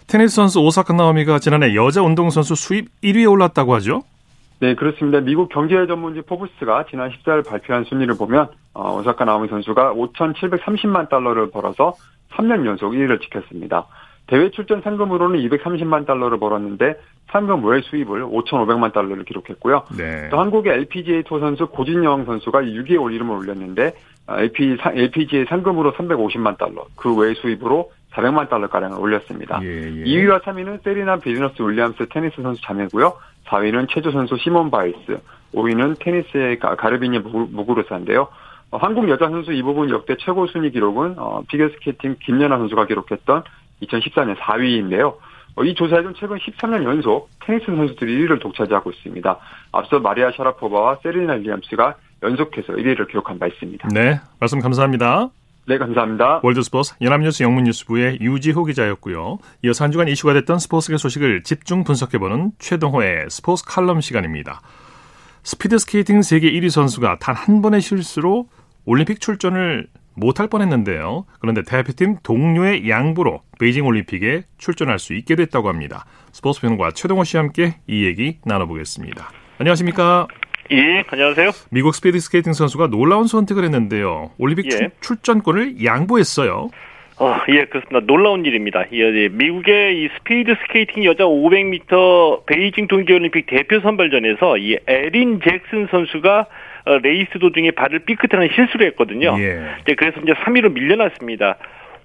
테니스 0.07 0.35
선수 0.35 0.61
오사카 0.61 0.93
나오미가 0.93 1.37
지난해 1.37 1.75
여자 1.75 2.01
운동 2.01 2.31
선수 2.31 2.55
수입 2.55 2.89
1위에 3.03 3.29
올랐다고 3.29 3.75
하죠? 3.75 4.01
네, 4.59 4.73
그렇습니다. 4.73 5.19
미국 5.19 5.49
경제 5.49 5.75
전문지 5.85 6.21
포브스가 6.21 6.85
지난 6.89 7.11
14일 7.11 7.47
발표한 7.47 7.83
순위를 7.83 8.17
보면 8.17 8.47
어, 8.73 8.97
오사카 8.97 9.25
나오미 9.25 9.49
선수가 9.49 9.93
5,730만 9.93 11.09
달러를 11.09 11.51
벌어서 11.51 11.93
3년 12.31 12.65
연속 12.65 12.93
1위를 12.93 13.21
지켰습니다. 13.21 13.85
대회 14.27 14.49
출전 14.51 14.81
상금으로는 14.81 15.39
230만 15.39 16.05
달러를 16.05 16.37
벌었는데 16.37 16.95
상금 17.31 17.65
외 17.65 17.81
수입을 17.81 18.23
5,500만 18.23 18.93
달러를 18.93 19.23
기록했고요. 19.23 19.83
네. 19.97 20.29
또 20.29 20.39
한국의 20.39 20.73
LPGA 20.73 21.23
투어 21.23 21.39
선수 21.39 21.67
고진영 21.67 22.25
선수가 22.25 22.61
6위에 22.61 23.01
올 23.01 23.13
이름을 23.13 23.35
올렸는데 23.35 23.93
LP, 24.29 24.77
LPGA 24.83 25.45
상금으로 25.45 25.93
350만 25.93 26.57
달러, 26.57 26.85
그 26.95 27.15
외 27.15 27.33
수입으로 27.33 27.91
400만 28.11 28.49
달러가량을 28.49 28.99
올렸습니다. 28.99 29.59
예, 29.63 29.67
예. 29.67 30.03
2위와 30.03 30.41
3위는 30.41 30.83
세리나 30.83 31.17
비너스 31.17 31.61
윌리엄스 31.61 32.07
테니스 32.09 32.41
선수 32.41 32.61
자매고요. 32.63 33.13
4위는 33.45 33.87
체조 33.89 34.11
선수 34.11 34.35
시몬 34.37 34.69
바일스, 34.71 35.19
5위는 35.53 35.97
테니스의 35.99 36.59
가르비녜 36.59 37.19
무구루사인데요. 37.19 38.27
어, 38.71 38.77
한국 38.77 39.07
여자 39.09 39.29
선수 39.29 39.53
이 39.53 39.61
부분 39.61 39.89
역대 39.89 40.15
최고 40.19 40.45
순위 40.47 40.71
기록은 40.71 41.15
어, 41.17 41.41
피겨스케이팅 41.47 42.17
김연아 42.25 42.57
선수가 42.57 42.87
기록했던 42.87 43.43
2014년 43.83 44.35
4위인데요. 44.37 45.15
어, 45.55 45.63
이 45.63 45.73
조사에는 45.73 46.13
최근 46.19 46.37
13년 46.37 46.83
연속 46.83 47.29
테니스 47.45 47.65
선수들이 47.65 48.17
1위를 48.27 48.39
독차지하고 48.41 48.91
있습니다. 48.91 49.37
앞서 49.71 49.99
마리아 49.99 50.31
샤라포바와 50.31 50.99
세리나 51.03 51.33
윌리엄스가 51.33 51.95
연속해서 52.23 52.73
1위를 52.73 53.07
기록한 53.07 53.39
바 53.39 53.47
있습니다. 53.47 53.87
네, 53.93 54.19
말씀 54.39 54.59
감사합니다. 54.59 55.29
네, 55.65 55.77
감사합니다. 55.77 56.39
월드스포츠 56.43 56.93
연합뉴스 57.01 57.43
영문뉴스부의 57.43 58.19
유지호 58.21 58.63
기자였고요. 58.65 59.39
이어서 59.65 59.83
한 59.83 59.91
주간 59.91 60.07
이슈가 60.07 60.33
됐던 60.33 60.59
스포츠계 60.59 60.95
소식을 60.97 61.43
집중 61.43 61.83
분석해보는 61.83 62.51
최동호의 62.59 63.25
스포츠 63.29 63.65
칼럼 63.65 63.99
시간입니다. 63.99 64.61
스피드스케이팅 65.43 66.21
세계 66.21 66.51
1위 66.51 66.69
선수가 66.69 67.17
단 67.19 67.35
한 67.35 67.61
번의 67.61 67.81
실수로 67.81 68.47
올림픽 68.85 69.19
출전을 69.21 69.87
못할 70.17 70.47
뻔했는데요. 70.47 71.25
그런데 71.39 71.61
대표팀 71.61 72.17
동료의 72.23 72.89
양보로 72.89 73.41
베이징 73.59 73.85
올림픽에 73.85 74.43
출전할 74.57 74.99
수 74.99 75.13
있게 75.13 75.35
됐다고 75.35 75.69
합니다. 75.69 76.05
스포츠 76.31 76.59
평론가 76.61 76.91
최동호 76.91 77.23
씨와 77.23 77.43
함께 77.43 77.75
이 77.87 78.05
얘기 78.05 78.39
나눠보겠습니다. 78.43 79.29
안녕하십니까? 79.59 80.27
예, 80.71 81.03
안녕하세요. 81.07 81.51
미국 81.71 81.95
스피드 81.95 82.19
스케이팅 82.19 82.53
선수가 82.53 82.87
놀라운 82.87 83.27
선택을 83.27 83.63
했는데요. 83.63 84.31
올림픽 84.37 84.65
예. 84.73 84.89
출전권을 84.99 85.83
양보했어요. 85.85 86.69
어, 87.19 87.39
예, 87.49 87.65
그렇습니다. 87.65 88.01
놀라운 88.05 88.45
일입니다. 88.45 88.83
예, 88.91 89.29
미국의 89.29 90.03
이 90.03 90.09
스피드 90.17 90.55
스케이팅 90.63 91.03
여자 91.05 91.23
500m 91.23 92.45
베이징 92.45 92.87
동계올림픽 92.87 93.47
대표 93.47 93.79
선발전에서 93.79 94.57
이 94.57 94.77
에린 94.85 95.39
잭슨 95.43 95.87
선수가 95.89 96.39
어, 96.39 96.45
레이스 97.03 97.39
도중에 97.39 97.71
발을 97.71 97.99
삐끗하는 97.99 98.49
실수를 98.55 98.87
했거든요. 98.87 99.35
예. 99.39 99.93
그래서 99.95 100.19
이제 100.21 100.33
3위로 100.33 100.71
밀려났습니다. 100.73 101.57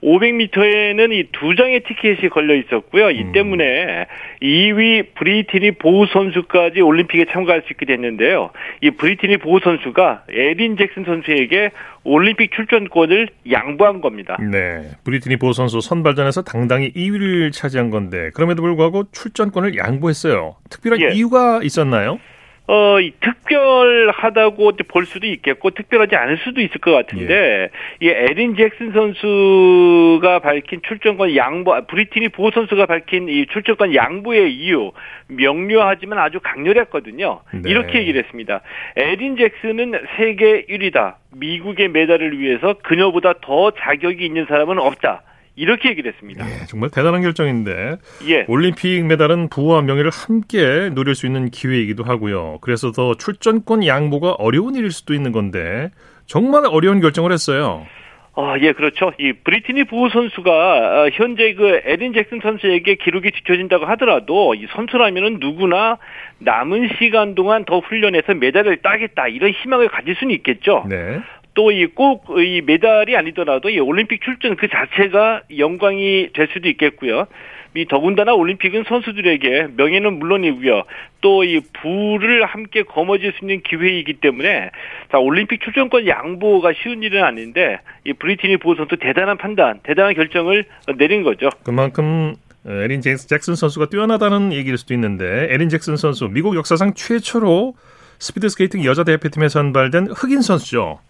500m에는 0.02 1.12
이 1.12 1.28
두 1.32 1.54
장의 1.54 1.80
티켓이 1.84 2.28
걸려 2.28 2.54
있었고요. 2.56 3.10
이 3.10 3.22
음. 3.22 3.32
때문에 3.32 4.06
2위 4.42 5.14
브리티니 5.14 5.72
보우 5.72 6.06
선수까지 6.06 6.80
올림픽에 6.80 7.26
참가할 7.30 7.62
수 7.62 7.72
있게 7.72 7.86
됐는데요. 7.86 8.50
이 8.80 8.90
브리티니 8.90 9.38
보우 9.38 9.60
선수가 9.60 10.24
에린 10.28 10.76
잭슨 10.76 11.04
선수에게 11.04 11.70
올림픽 12.04 12.50
출전권을 12.52 13.28
양보한 13.52 14.00
겁니다. 14.00 14.36
네. 14.40 14.90
브리티니 15.04 15.36
보우 15.36 15.52
선수 15.52 15.80
선발전에서 15.80 16.42
당당히 16.42 16.90
2위를 16.92 17.52
차지한 17.52 17.90
건데 17.90 18.30
그럼에도 18.34 18.62
불구하고 18.62 19.04
출전권을 19.12 19.76
양보했어요. 19.76 20.56
특별한 20.68 21.00
예. 21.00 21.14
이유가 21.14 21.60
있었나요? 21.62 22.18
어, 22.68 23.00
이 23.00 23.12
특별하다고 23.20 24.72
볼 24.88 25.04
수도 25.04 25.26
있겠고 25.26 25.70
특별하지 25.70 26.14
않을 26.14 26.38
수도 26.38 26.60
있을 26.60 26.80
것 26.80 26.92
같은데 26.92 27.70
예. 28.00 28.06
이 28.06 28.08
에린 28.08 28.54
잭슨 28.56 28.92
선수가 28.92 30.38
밝힌 30.38 30.80
출전권 30.86 31.34
양보 31.34 31.74
브리티니 31.86 32.28
보호 32.28 32.50
선수가 32.52 32.86
밝힌 32.86 33.28
이 33.28 33.46
출전권 33.46 33.94
양보의 33.94 34.54
이유 34.54 34.92
명료하지만 35.26 36.18
아주 36.18 36.38
강렬했거든요. 36.40 37.40
네. 37.52 37.62
이렇게 37.66 37.98
얘기를 37.98 38.22
했습니다. 38.22 38.60
에린 38.96 39.36
잭슨은 39.36 39.92
세계 40.16 40.64
1위다. 40.66 41.14
미국의 41.34 41.88
메달을 41.88 42.38
위해서 42.38 42.74
그녀보다 42.82 43.34
더 43.40 43.72
자격이 43.72 44.24
있는 44.24 44.46
사람은 44.46 44.78
없다. 44.78 45.22
이렇게 45.54 45.90
얘기를 45.90 46.12
했습니다. 46.12 46.46
예, 46.46 46.66
정말 46.66 46.90
대단한 46.90 47.22
결정인데 47.22 47.96
예. 48.28 48.44
올림픽 48.48 49.04
메달은 49.04 49.48
부와 49.48 49.82
명예를 49.82 50.10
함께 50.10 50.90
누릴 50.94 51.14
수 51.14 51.26
있는 51.26 51.50
기회이기도 51.50 52.04
하고요. 52.04 52.58
그래서 52.62 52.90
더 52.92 53.14
출전권 53.14 53.86
양보가 53.86 54.32
어려운 54.32 54.74
일일 54.74 54.90
수도 54.90 55.14
있는 55.14 55.32
건데 55.32 55.90
정말 56.26 56.64
어려운 56.66 57.00
결정을 57.00 57.32
했어요. 57.32 57.86
아, 58.34 58.56
예, 58.60 58.72
그렇죠. 58.72 59.12
이 59.18 59.34
브리티니 59.44 59.84
부호 59.84 60.08
선수가 60.08 60.50
어, 60.50 61.08
현재 61.12 61.52
그 61.52 61.82
에린 61.84 62.14
잭슨 62.14 62.40
선수에게 62.40 62.94
기록이 62.94 63.30
뒤쳐진다고 63.30 63.84
하더라도 63.84 64.54
이 64.54 64.66
선수라면은 64.70 65.38
누구나 65.38 65.98
남은 66.38 66.88
시간 66.98 67.34
동안 67.34 67.66
더 67.66 67.80
훈련해서 67.80 68.32
메달을 68.34 68.78
따겠다 68.78 69.28
이런 69.28 69.50
희망을 69.50 69.88
가질 69.88 70.16
수는 70.16 70.34
있겠죠. 70.36 70.86
네. 70.88 71.20
또이꼭이 71.54 72.62
메달이 72.62 73.16
아니더라도 73.16 73.68
이 73.70 73.78
올림픽 73.78 74.22
출전 74.22 74.56
그 74.56 74.68
자체가 74.68 75.42
영광이 75.56 76.30
될 76.32 76.48
수도 76.52 76.68
있겠고요. 76.68 77.26
이 77.74 77.86
더군다나 77.86 78.34
올림픽은 78.34 78.84
선수들에게 78.86 79.68
명예는 79.76 80.18
물론이고요. 80.18 80.84
또 81.22 81.44
이 81.44 81.60
부를 81.80 82.44
함께 82.44 82.82
거머쥘 82.82 83.32
수 83.32 83.44
있는 83.44 83.62
기회이기 83.62 84.14
때문에 84.14 84.70
자 85.10 85.18
올림픽 85.18 85.62
출전권 85.62 86.06
양보가 86.06 86.72
쉬운 86.82 87.02
일은 87.02 87.24
아닌데 87.24 87.78
이 88.04 88.12
브리트니 88.12 88.58
보 88.58 88.74
선수 88.74 88.96
대단한 88.96 89.38
판단, 89.38 89.80
대단한 89.82 90.14
결정을 90.14 90.66
내린 90.98 91.22
거죠. 91.22 91.48
그만큼 91.64 92.34
에린 92.66 93.00
잭슨 93.00 93.54
선수가 93.54 93.86
뛰어나다는 93.86 94.52
얘기일 94.52 94.76
수도 94.78 94.94
있는데 94.94 95.48
에린 95.50 95.68
잭슨 95.68 95.96
선수 95.96 96.28
미국 96.28 96.54
역사상 96.56 96.94
최초로 96.94 97.74
스피드 98.18 98.48
스케이팅 98.50 98.84
여자 98.84 99.02
대표팀에 99.02 99.48
선발된 99.48 100.08
흑인 100.14 100.42
선수죠. 100.42 101.00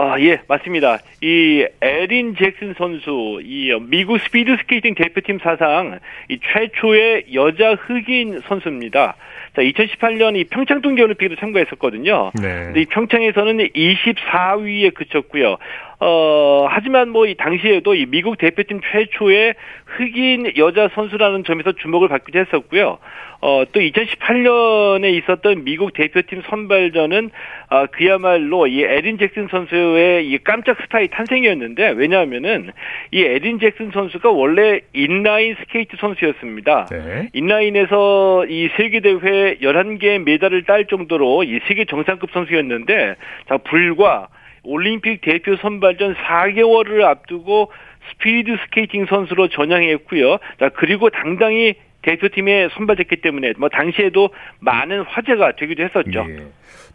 아, 0.00 0.14
예, 0.20 0.40
맞습니다. 0.46 1.00
이 1.20 1.66
에린 1.80 2.36
잭슨 2.36 2.72
선수, 2.78 3.40
이 3.42 3.76
미국 3.88 4.20
스피드 4.20 4.56
스케이팅 4.58 4.94
대표팀 4.94 5.40
사상 5.42 5.98
이 6.28 6.38
최초의 6.38 7.34
여자 7.34 7.74
흑인 7.74 8.40
선수입니다. 8.46 9.16
자, 9.56 9.62
2018년 9.62 10.36
이 10.36 10.44
평창 10.44 10.82
동계올림픽에도 10.82 11.34
참가했었거든요. 11.40 12.30
네. 12.40 12.42
근데 12.66 12.82
이 12.82 12.84
평창에서는 12.84 13.56
24위에 13.58 14.94
그쳤고요. 14.94 15.56
어, 16.00 16.66
하지만 16.68 17.10
뭐 17.10 17.28
이 17.28 17.34
당시에도 17.34 17.94
이 17.94 18.06
미국 18.06 18.38
대표팀 18.38 18.80
최초의 18.90 19.54
흑인 19.84 20.52
여자 20.56 20.88
선수라는 20.94 21.44
점에서 21.44 21.72
주목을 21.72 22.08
받기도 22.08 22.38
했었고요. 22.38 22.98
어, 23.40 23.64
또 23.70 23.80
2018년에 23.80 25.12
있었던 25.18 25.62
미국 25.64 25.92
대표팀 25.92 26.42
선발전은 26.48 27.30
아, 27.68 27.86
그야말로 27.86 28.66
이 28.66 28.82
에린 28.82 29.18
잭슨 29.18 29.46
선수의 29.48 30.28
이 30.28 30.38
깜짝 30.38 30.80
스타의 30.82 31.08
탄생이었는데 31.08 31.90
왜냐하면은 31.90 32.72
이 33.12 33.22
에린 33.22 33.60
잭슨 33.60 33.90
선수가 33.92 34.30
원래 34.30 34.80
인라인 34.92 35.54
스케이트 35.60 35.96
선수였습니다. 35.98 36.86
네. 36.90 37.28
인라인에서 37.32 38.46
이 38.48 38.70
세계 38.76 39.00
대회 39.00 39.58
11개 39.58 40.18
메달을 40.18 40.64
딸 40.64 40.86
정도로 40.86 41.44
이 41.44 41.60
세계 41.68 41.84
정상급 41.84 42.30
선수였는데 42.32 43.16
자 43.48 43.58
불과 43.58 44.28
올림픽 44.68 45.22
대표 45.22 45.56
선발전 45.56 46.14
4개월을 46.14 47.02
앞두고 47.02 47.72
스피드 48.10 48.56
스케이팅 48.64 49.06
선수로 49.06 49.48
전향했고요. 49.48 50.38
자 50.60 50.68
그리고 50.74 51.10
당당히 51.10 51.74
대표팀에 52.02 52.68
선발됐기 52.74 53.16
때문에 53.22 53.54
뭐 53.58 53.68
당시에도 53.68 54.30
많은 54.60 55.02
화제가 55.02 55.56
되기도 55.56 55.82
했었죠. 55.82 56.26
예. 56.28 56.46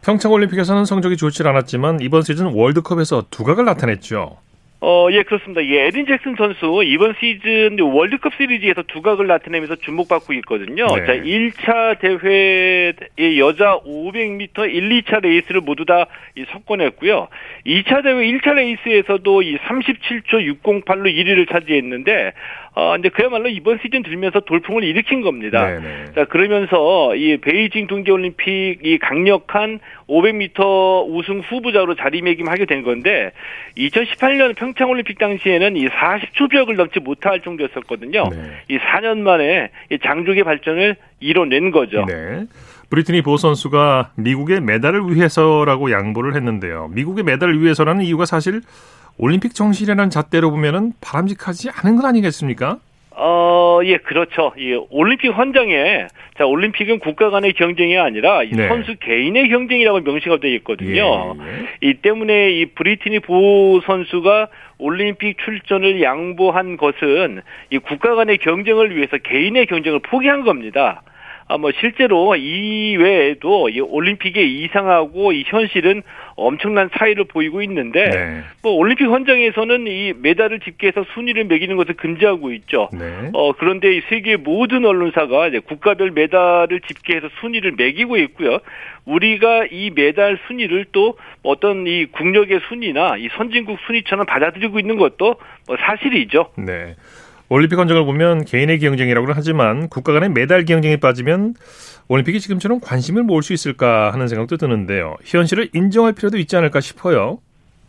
평창 0.04 0.32
올림픽에서는 0.32 0.84
성적이 0.84 1.16
좋지 1.16 1.42
않았지만 1.46 2.00
이번 2.00 2.22
시즌 2.22 2.46
월드컵에서 2.46 3.26
두각을 3.30 3.64
나타냈죠. 3.64 4.38
어, 4.86 5.08
예, 5.12 5.22
그렇습니다. 5.22 5.64
예, 5.64 5.86
에린 5.86 6.04
잭슨 6.04 6.34
선수 6.36 6.82
이번 6.84 7.14
시즌 7.18 7.80
월드컵 7.80 8.34
시리즈에서 8.34 8.82
두각을 8.82 9.26
나타내면서 9.26 9.76
주목받고 9.76 10.34
있거든요. 10.34 10.86
네. 10.88 11.06
자, 11.06 11.14
1차 11.14 11.98
대회 12.00 12.92
여자 13.38 13.78
500m 13.78 14.70
1, 14.70 15.02
2차 15.02 15.22
레이스를 15.22 15.62
모두 15.62 15.86
다 15.86 16.04
석권했고요. 16.52 17.28
2차 17.64 18.02
대회 18.02 18.30
1차 18.30 18.52
레이스에서도 18.52 19.42
이 19.42 19.56
37초 19.56 20.60
608로 20.62 21.06
1위를 21.06 21.50
차지했는데 21.50 22.34
어, 22.76 22.96
이제 22.96 23.08
그야말로 23.08 23.48
이번 23.48 23.78
시즌 23.82 24.02
들면서 24.02 24.40
돌풍을 24.40 24.82
일으킨 24.82 25.20
겁니다. 25.20 25.64
네네. 25.64 26.12
자, 26.14 26.24
그러면서 26.24 27.14
이 27.14 27.36
베이징 27.36 27.86
동계올림픽 27.86 28.80
이 28.84 28.98
강력한 28.98 29.78
500m 30.08 31.06
우승 31.08 31.40
후보자로 31.40 31.94
자리매김하게 31.94 32.66
된 32.66 32.82
건데 32.82 33.30
2018년 33.76 34.56
평창올림픽 34.56 35.18
당시에는 35.18 35.76
이 35.76 35.86
40초 35.88 36.50
벽을 36.50 36.74
넘지 36.74 36.98
못할 36.98 37.40
정도였었거든요. 37.42 38.28
네. 38.30 38.50
이 38.68 38.78
4년 38.78 39.18
만에 39.18 39.70
이 39.90 39.98
장족의 39.98 40.42
발전을 40.42 40.96
이뤄낸 41.20 41.70
거죠. 41.70 42.04
네. 42.06 42.44
브리트니 42.90 43.22
보 43.22 43.36
선수가 43.36 44.12
미국의 44.16 44.60
메달을 44.60 45.14
위해서라고 45.14 45.90
양보를 45.90 46.34
했는데요. 46.34 46.90
미국의 46.92 47.24
메달을 47.24 47.62
위해서라는 47.62 48.04
이유가 48.04 48.26
사실 48.26 48.60
올림픽 49.16 49.54
정신이라는 49.54 50.10
잣대로 50.10 50.50
보면은 50.50 50.92
바람직하지 51.00 51.70
않은 51.70 51.96
건 51.96 52.06
아니겠습니까? 52.06 52.78
어, 53.16 53.78
예, 53.84 53.98
그렇죠. 53.98 54.52
이 54.58 54.74
올림픽 54.90 55.28
헌장에 55.28 56.08
자 56.36 56.46
올림픽은 56.46 56.98
국가 56.98 57.30
간의 57.30 57.52
경쟁이 57.52 57.96
아니라 57.96 58.42
이 58.42 58.50
네. 58.50 58.66
선수 58.66 58.96
개인의 58.98 59.50
경쟁이라고 59.50 60.00
명시가 60.00 60.38
되어 60.38 60.50
있거든요. 60.54 61.36
예, 61.38 61.46
예. 61.46 61.88
이 61.88 61.94
때문에 61.94 62.50
이 62.50 62.66
브리티니 62.66 63.20
보 63.20 63.80
선수가 63.86 64.48
올림픽 64.78 65.38
출전을 65.44 66.02
양보한 66.02 66.76
것은 66.76 67.42
이 67.70 67.78
국가 67.78 68.16
간의 68.16 68.38
경쟁을 68.38 68.96
위해서 68.96 69.16
개인의 69.18 69.66
경쟁을 69.66 70.00
포기한 70.00 70.42
겁니다. 70.42 71.02
아, 71.46 71.58
뭐 71.58 71.70
실제로 71.78 72.34
이 72.36 72.96
외에도 72.96 73.68
이 73.68 73.80
올림픽의 73.80 74.50
이상하고 74.50 75.32
이 75.32 75.44
현실은 75.46 76.02
엄청난 76.36 76.90
차이를 76.96 77.24
보이고 77.24 77.62
있는데 77.62 78.08
네. 78.08 78.42
뭐 78.62 78.72
올림픽 78.72 79.04
헌장에서는 79.04 79.86
이 79.86 80.14
메달을 80.16 80.60
집계해서 80.60 81.04
순위를 81.14 81.44
매기는 81.44 81.76
것을 81.76 81.94
금지하고 81.94 82.52
있죠. 82.54 82.88
네. 82.92 83.30
어 83.34 83.52
그런데 83.52 83.96
이 83.96 84.00
세계 84.08 84.36
모든 84.36 84.84
언론사가 84.84 85.48
이제 85.48 85.60
국가별 85.60 86.10
메달을 86.12 86.80
집계해서 86.80 87.28
순위를 87.40 87.74
매기고 87.76 88.16
있고요. 88.16 88.58
우리가 89.04 89.66
이 89.70 89.90
메달 89.94 90.38
순위를 90.46 90.86
또 90.92 91.18
어떤 91.42 91.86
이 91.86 92.06
국력의 92.06 92.60
순위나 92.68 93.16
이 93.18 93.28
선진국 93.36 93.78
순위처럼 93.86 94.26
받아들이고 94.26 94.78
있는 94.78 94.96
것도 94.96 95.36
뭐 95.66 95.76
사실이죠. 95.76 96.50
네. 96.56 96.96
올림픽 97.54 97.78
헌장을 97.78 98.04
보면 98.04 98.44
개인의 98.46 98.80
경쟁이라고는 98.80 99.32
하지만 99.36 99.88
국가 99.88 100.12
간의 100.12 100.30
메달 100.30 100.64
경쟁에 100.64 100.96
빠지면 100.96 101.54
올림픽이 102.08 102.40
지금처럼 102.40 102.80
관심을 102.80 103.22
모을 103.22 103.44
수 103.44 103.52
있을까 103.52 104.12
하는 104.12 104.26
생각도 104.26 104.56
드는데요. 104.56 105.14
현실을 105.22 105.70
인정할 105.72 106.14
필요도 106.14 106.36
있지 106.38 106.56
않을까 106.56 106.80
싶어요. 106.80 107.38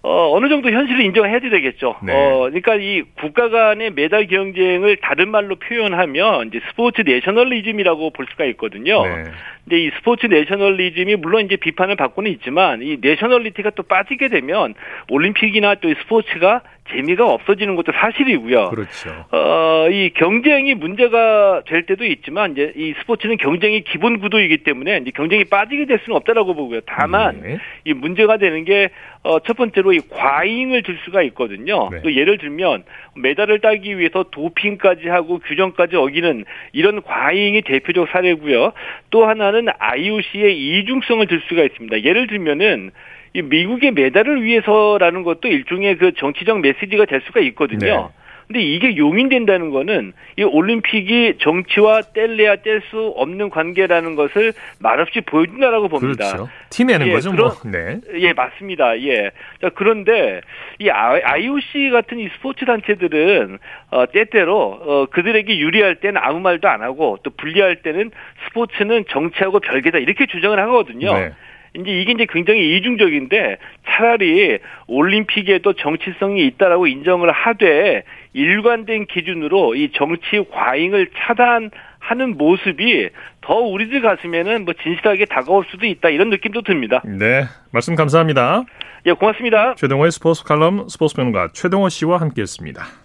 어, 0.08 0.36
어느 0.36 0.50
정도 0.50 0.70
현실을 0.70 1.02
인정해야 1.02 1.40
되겠죠. 1.40 1.96
네. 2.04 2.14
어, 2.14 2.42
그러니까 2.42 2.76
이 2.76 3.02
국가 3.16 3.50
간의 3.50 3.90
메달 3.96 4.28
경쟁을 4.28 4.98
다른 4.98 5.30
말로 5.32 5.56
표현하면 5.56 6.50
이제 6.50 6.62
스포츠 6.70 7.02
내셔널리즘이라고 7.02 8.12
볼 8.12 8.28
수가 8.30 8.46
있거든요. 8.46 9.04
네. 9.04 9.24
근데 9.64 9.84
이 9.84 9.90
스포츠 9.98 10.28
내셔널리즘이 10.28 11.16
물론 11.16 11.46
이제 11.46 11.56
비판을 11.56 11.96
받고는 11.96 12.30
있지만 12.34 12.84
이 12.84 12.98
nationality가 13.02 13.72
또 13.72 13.82
빠지게 13.82 14.28
되면 14.28 14.76
올림픽이나 15.10 15.74
또 15.82 15.92
스포츠가 16.02 16.62
재미가 16.92 17.26
없어지는 17.26 17.76
것도 17.76 17.92
사실이고요. 17.94 18.70
그렇죠. 18.70 19.26
어, 19.32 19.88
이 19.90 20.12
경쟁이 20.14 20.76
문제가 20.76 21.64
될 21.66 21.88
때도 21.88 22.06
있지만 22.06 22.52
이제 22.52 22.74
이 22.76 22.94
스포츠는 23.00 23.38
경쟁이 23.38 23.84
기본 23.84 24.20
구도이기 24.20 24.58
때문에 24.58 24.98
이제 24.98 25.10
경쟁이 25.10 25.46
빠지게 25.46 25.86
될 25.86 26.00
수는 26.04 26.16
없다라고 26.18 26.54
보고요. 26.54 26.82
다만 26.86 27.42
네. 27.42 27.58
이 27.86 27.94
문제가 27.94 28.38
되는 28.38 28.66
게 28.66 28.90
어, 29.26 29.40
첫 29.40 29.58
번째로 29.58 29.92
이 29.92 30.00
과잉을 30.12 30.84
들 30.84 31.00
수가 31.04 31.24
있거든요. 31.24 31.90
네. 31.92 32.02
또 32.04 32.14
예를 32.14 32.38
들면 32.38 32.84
메달을 33.16 33.60
따기 33.60 33.98
위해서 33.98 34.24
도핑까지 34.30 35.10
하고 35.10 35.40
규정까지 35.40 35.96
어기는 35.96 36.46
이런 36.74 37.02
과잉이 37.02 37.64
대표적 37.64 38.10
사례고요. 38.10 38.74
또 39.10 39.26
하나는 39.26 39.68
IOC의 39.80 40.56
이중성을 40.56 41.26
들 41.26 41.42
수가 41.50 41.64
있습니다. 41.64 42.04
예를 42.04 42.28
들면은 42.28 42.92
이 43.34 43.42
미국의 43.42 43.94
메달을 43.94 44.44
위해서라는 44.44 45.24
것도 45.24 45.48
일종의 45.48 45.98
그 45.98 46.14
정치적 46.14 46.60
메시지가 46.60 47.06
될 47.06 47.22
수가 47.26 47.40
있거든요. 47.40 47.80
네. 47.80 48.25
근데 48.48 48.62
이게 48.62 48.96
용인된다는 48.96 49.72
거는 49.72 50.14
이 50.38 50.44
올림픽이 50.44 51.38
정치와 51.40 52.02
뗄래야 52.14 52.58
뗄 52.58 52.82
수 52.92 53.14
없는 53.16 53.50
관계라는 53.50 54.16
것을 54.16 54.54
말없이 54.80 55.22
보여준다라고 55.22 55.88
봅니다. 55.88 56.32
그렇죠. 56.32 56.50
티내는 56.70 57.08
예, 57.08 57.12
거죠, 57.14 57.32
뭐. 57.32 57.50
네. 57.66 58.00
예, 58.16 58.34
맞습니다. 58.34 59.00
예. 59.02 59.32
자, 59.62 59.72
그런데 59.74 60.42
이 60.80 60.90
IOC 60.90 61.90
같은 61.92 62.20
이 62.20 62.30
스포츠 62.36 62.66
단체들은 62.66 63.58
어, 63.92 64.06
때때로 64.08 64.80
어, 64.82 65.06
그들에게 65.10 65.58
유리할 65.58 65.96
때는 65.96 66.22
아무 66.22 66.40
말도 66.40 66.68
안 66.68 66.84
하고 66.84 67.18
또 67.24 67.32
불리할 67.32 67.78
때는 67.78 68.12
스포츠는 68.48 69.06
정치하고 69.10 69.60
별개다 69.60 69.98
이렇게 69.98 70.26
주장을 70.28 70.60
하거든요. 70.60 71.14
네. 71.14 71.32
이제 71.76 71.92
이게 71.92 72.12
이제 72.14 72.26
굉장히 72.30 72.78
이중적인데 72.78 73.58
차라리 73.88 74.60
올림픽에도 74.88 75.74
정치성이 75.74 76.46
있다라고 76.48 76.88
인정을 76.88 77.32
하되 77.32 78.04
일관된 78.34 79.06
기준으로 79.08 79.76
이 79.76 79.92
정치 79.94 80.44
과잉을 80.52 81.10
차단하는 81.16 82.38
모습이 82.38 83.10
더 83.42 83.56
우리들 83.56 84.02
가슴에는 84.02 84.66
뭐 84.66 84.74
진실하게 84.82 85.26
다가올 85.26 85.66
수도 85.70 85.86
있다 85.86 86.10
이런 86.10 86.30
느낌도 86.30 86.62
듭니다. 86.64 87.02
네, 87.06 87.44
말씀 87.72 87.96
감사합니다. 87.96 88.64
예, 89.06 89.12
고맙습니다. 89.12 89.76
최동호의 89.76 90.12
스포츠 90.12 90.44
칼럼 90.44 90.88
스포츠 90.90 91.16
평론가 91.16 91.50
최동호 91.54 91.90
씨와 91.90 92.20
함께했습니다. 92.20 93.05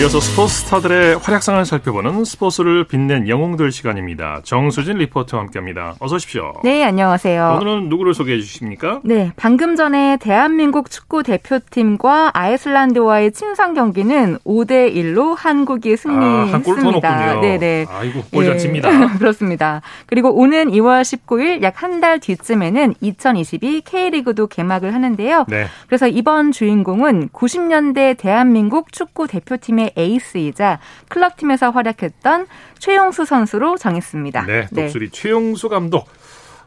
이어서 0.00 0.18
스포츠 0.18 0.54
스타들의 0.64 1.18
활약상을 1.18 1.62
살펴보는 1.66 2.24
스포츠를 2.24 2.84
빛낸 2.84 3.28
영웅들 3.28 3.70
시간입니다. 3.70 4.40
정수진 4.44 4.96
리포터와 4.96 5.42
함께합니다. 5.42 5.94
어서 5.98 6.14
오십시오. 6.14 6.54
네, 6.64 6.82
안녕하세요. 6.84 7.58
오늘은 7.60 7.90
누구를 7.90 8.14
소개해 8.14 8.40
주십니까? 8.40 9.00
네, 9.04 9.30
방금 9.36 9.76
전에 9.76 10.16
대한민국 10.18 10.90
축구 10.90 11.22
대표팀과 11.22 12.30
아이슬란드와의 12.32 13.32
친선 13.32 13.74
경기는 13.74 14.38
5대 14.46 14.94
1로 14.94 15.34
한국이 15.36 15.98
승리했습니다. 15.98 17.08
아. 17.36 17.40
네, 17.42 17.58
네. 17.58 17.84
아이고, 17.90 18.22
골잔치입니다. 18.32 18.90
네, 18.90 19.06
그렇습니다. 19.18 19.82
그리고 20.06 20.30
오는 20.34 20.70
2월 20.70 21.02
19일 21.02 21.62
약 21.62 21.82
한 21.82 22.00
달 22.00 22.20
뒤쯤에는 22.20 22.94
2022 23.02 23.82
K리그도 23.82 24.46
개막을 24.46 24.94
하는데요. 24.94 25.44
네. 25.48 25.66
그래서 25.88 26.06
이번 26.08 26.52
주인공은 26.52 27.28
90년대 27.28 28.16
대한민국 28.16 28.92
축구 28.92 29.26
대표팀의 29.26 29.89
에이스이자 29.96 30.80
클럽팀에서 31.08 31.70
활약했던 31.70 32.46
최용수 32.78 33.24
선수로 33.24 33.76
정했습니다. 33.76 34.46
네, 34.46 34.66
독수리 34.74 35.10
네. 35.10 35.12
최용수 35.12 35.68
감독. 35.68 36.08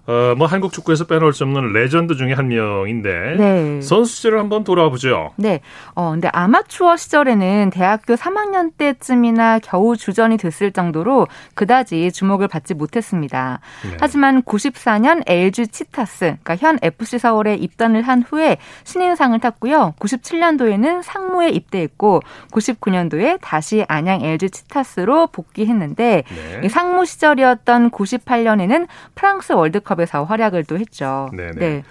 어, 0.05 0.35
뭐 0.37 0.47
한국 0.47 0.73
축구에서 0.73 1.05
빼놓을 1.05 1.31
수 1.31 1.45
없는 1.45 1.71
레전드 1.71 2.15
중에 2.15 2.33
한 2.33 2.49
명인데 2.49 3.35
네. 3.37 3.81
선수 3.81 4.15
시절을 4.15 4.37
한번 4.37 4.65
돌아와 4.65 4.89
보죠. 4.89 5.31
네. 5.37 5.61
어, 5.95 6.11
근데 6.11 6.27
아마추어 6.33 6.97
시절에는 6.97 7.69
대학교 7.69 8.15
3학년 8.15 8.71
때쯤이나 8.77 9.59
겨우 9.59 9.95
주전이 9.95 10.35
됐을 10.37 10.71
정도로 10.71 11.27
그다지 11.55 12.11
주목을 12.11 12.49
받지 12.49 12.73
못했습니다. 12.73 13.61
네. 13.83 13.97
하지만 14.01 14.41
94년 14.43 15.23
LG 15.25 15.67
치타스, 15.67 16.35
그러니까 16.43 16.57
현 16.57 16.77
FC 16.81 17.19
서울에 17.19 17.55
입단을 17.55 18.01
한 18.01 18.23
후에 18.23 18.57
신인상을 18.83 19.39
탔고요. 19.39 19.93
97년도에는 19.99 21.01
상무에 21.01 21.49
입대했고 21.49 22.21
99년도에 22.51 23.39
다시 23.41 23.85
안양 23.87 24.21
LG 24.21 24.49
치타스로 24.49 25.27
복귀했는데 25.27 26.23
네. 26.61 26.69
상무 26.69 27.05
시절이었던 27.05 27.91
98년에는 27.91 28.87
프랑스 29.15 29.53
월드컵 29.53 29.92
월드컵에서 29.93 30.23
활약을 30.23 30.65
또 30.65 30.77
했죠. 30.77 31.29
네네. 31.33 31.53
네. 31.55 31.83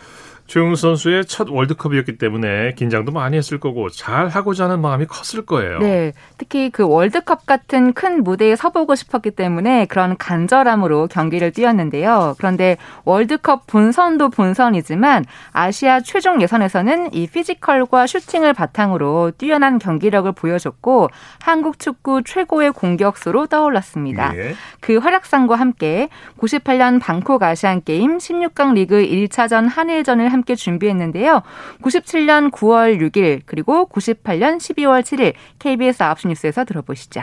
최용수 0.46 0.82
선수의 0.82 1.24
첫 1.24 1.48
월드컵이었기 1.48 2.18
때문에 2.18 2.74
긴장도 2.74 3.12
많이 3.12 3.36
했을 3.36 3.58
거고 3.58 3.88
잘 3.88 4.28
하고자 4.28 4.64
하는 4.64 4.80
마음이 4.80 5.06
컸을 5.06 5.46
거예요. 5.46 5.78
네. 5.78 6.12
특히 6.36 6.70
그 6.70 6.86
월드컵 6.86 7.46
같은 7.46 7.92
큰 7.92 8.22
무대에 8.22 8.56
서보고 8.56 8.94
싶었기 8.94 9.30
때문에 9.30 9.86
그런 9.86 10.16
간절함으로 10.16 11.06
경기를 11.06 11.52
뛰었는데요. 11.52 12.34
그런데 12.38 12.76
월드컵 13.04 13.66
본선도 13.66 14.30
본선이지만 14.30 15.24
아시아 15.52 16.00
최종 16.00 16.42
예선에서는 16.42 17.14
이 17.14 17.26
피지컬과 17.28 18.06
슈팅을 18.06 18.52
바탕으로 18.52 19.32
뛰어난 19.38 19.78
경기력을 19.78 20.30
보여줬고 20.32 21.08
한국 21.40 21.78
축구 21.78 22.22
최고의 22.24 22.72
공격수로 22.72 23.46
떠올랐습니다. 23.46 24.32
네. 24.32 24.54
그 24.80 24.96
활약상과 24.98 25.54
함께 25.54 26.08
98년 26.38 27.00
방콕 27.00 27.42
아시안 27.42 27.82
게임 27.84 28.18
16강 28.18 28.74
리그 28.74 28.96
1차전 28.96 29.68
한일전을 29.68 30.31
함께 30.32 30.54
준비했는데요. 30.54 31.42
97년 31.82 32.50
9월 32.50 32.98
6일 33.00 33.42
그리고 33.46 33.88
98년 33.88 34.58
12월 34.58 35.02
7일 35.02 35.34
KBS 35.58 35.98
9시 35.98 36.28
뉴스에서 36.28 36.64
들어보시죠. 36.64 37.22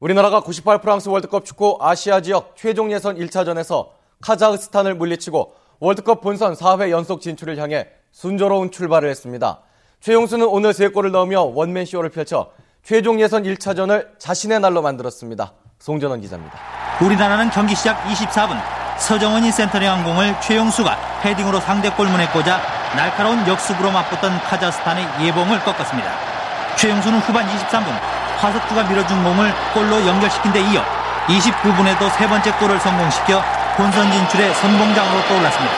우리나라가 0.00 0.40
98 0.40 0.80
프랑스 0.80 1.08
월드컵 1.08 1.44
축구 1.44 1.78
아시아 1.80 2.20
지역 2.20 2.56
최종 2.56 2.90
예선 2.90 3.16
1차전에서 3.16 3.88
카자흐스탄을 4.22 4.94
물리치고 4.94 5.54
월드컵 5.78 6.20
본선 6.20 6.54
4회 6.54 6.90
연속 6.90 7.20
진출을 7.20 7.58
향해 7.58 7.88
순조로운 8.12 8.70
출발을 8.70 9.08
했습니다. 9.08 9.60
최용수는 10.00 10.46
오늘 10.46 10.72
3골을 10.72 11.10
넣으며 11.10 11.42
원맨쇼를 11.42 12.10
펼쳐 12.10 12.50
최종 12.82 13.20
예선 13.20 13.44
1차전을 13.44 14.18
자신의 14.18 14.60
날로 14.60 14.82
만들었습니다. 14.82 15.52
송전원 15.78 16.20
기자입니다. 16.20 16.58
우리나라는 17.02 17.50
경기 17.50 17.74
시작 17.74 18.02
24분 18.04 18.79
서정원이 19.00 19.50
센터링한 19.50 20.04
공을 20.04 20.40
최용수가 20.40 21.20
헤딩으로 21.24 21.58
상대 21.60 21.90
골문에 21.90 22.26
꽂아 22.28 22.60
날카로운 22.94 23.46
역습으로 23.46 23.90
맞붙던 23.90 24.40
카자흐스탄의 24.42 25.08
예봉을 25.20 25.60
꺾었습니다. 25.60 26.10
최용수는 26.76 27.18
후반 27.20 27.46
23분 27.48 27.86
화석주가 28.38 28.84
밀어준 28.84 29.24
공을 29.24 29.52
골로 29.74 30.06
연결시킨 30.06 30.52
데 30.52 30.60
이어 30.60 30.84
29분에도 31.26 32.10
세 32.12 32.28
번째 32.28 32.52
골을 32.52 32.78
성공시켜 32.78 33.42
본선 33.76 34.12
진출의 34.12 34.54
선봉장으로 34.54 35.28
떠올랐습니다. 35.28 35.74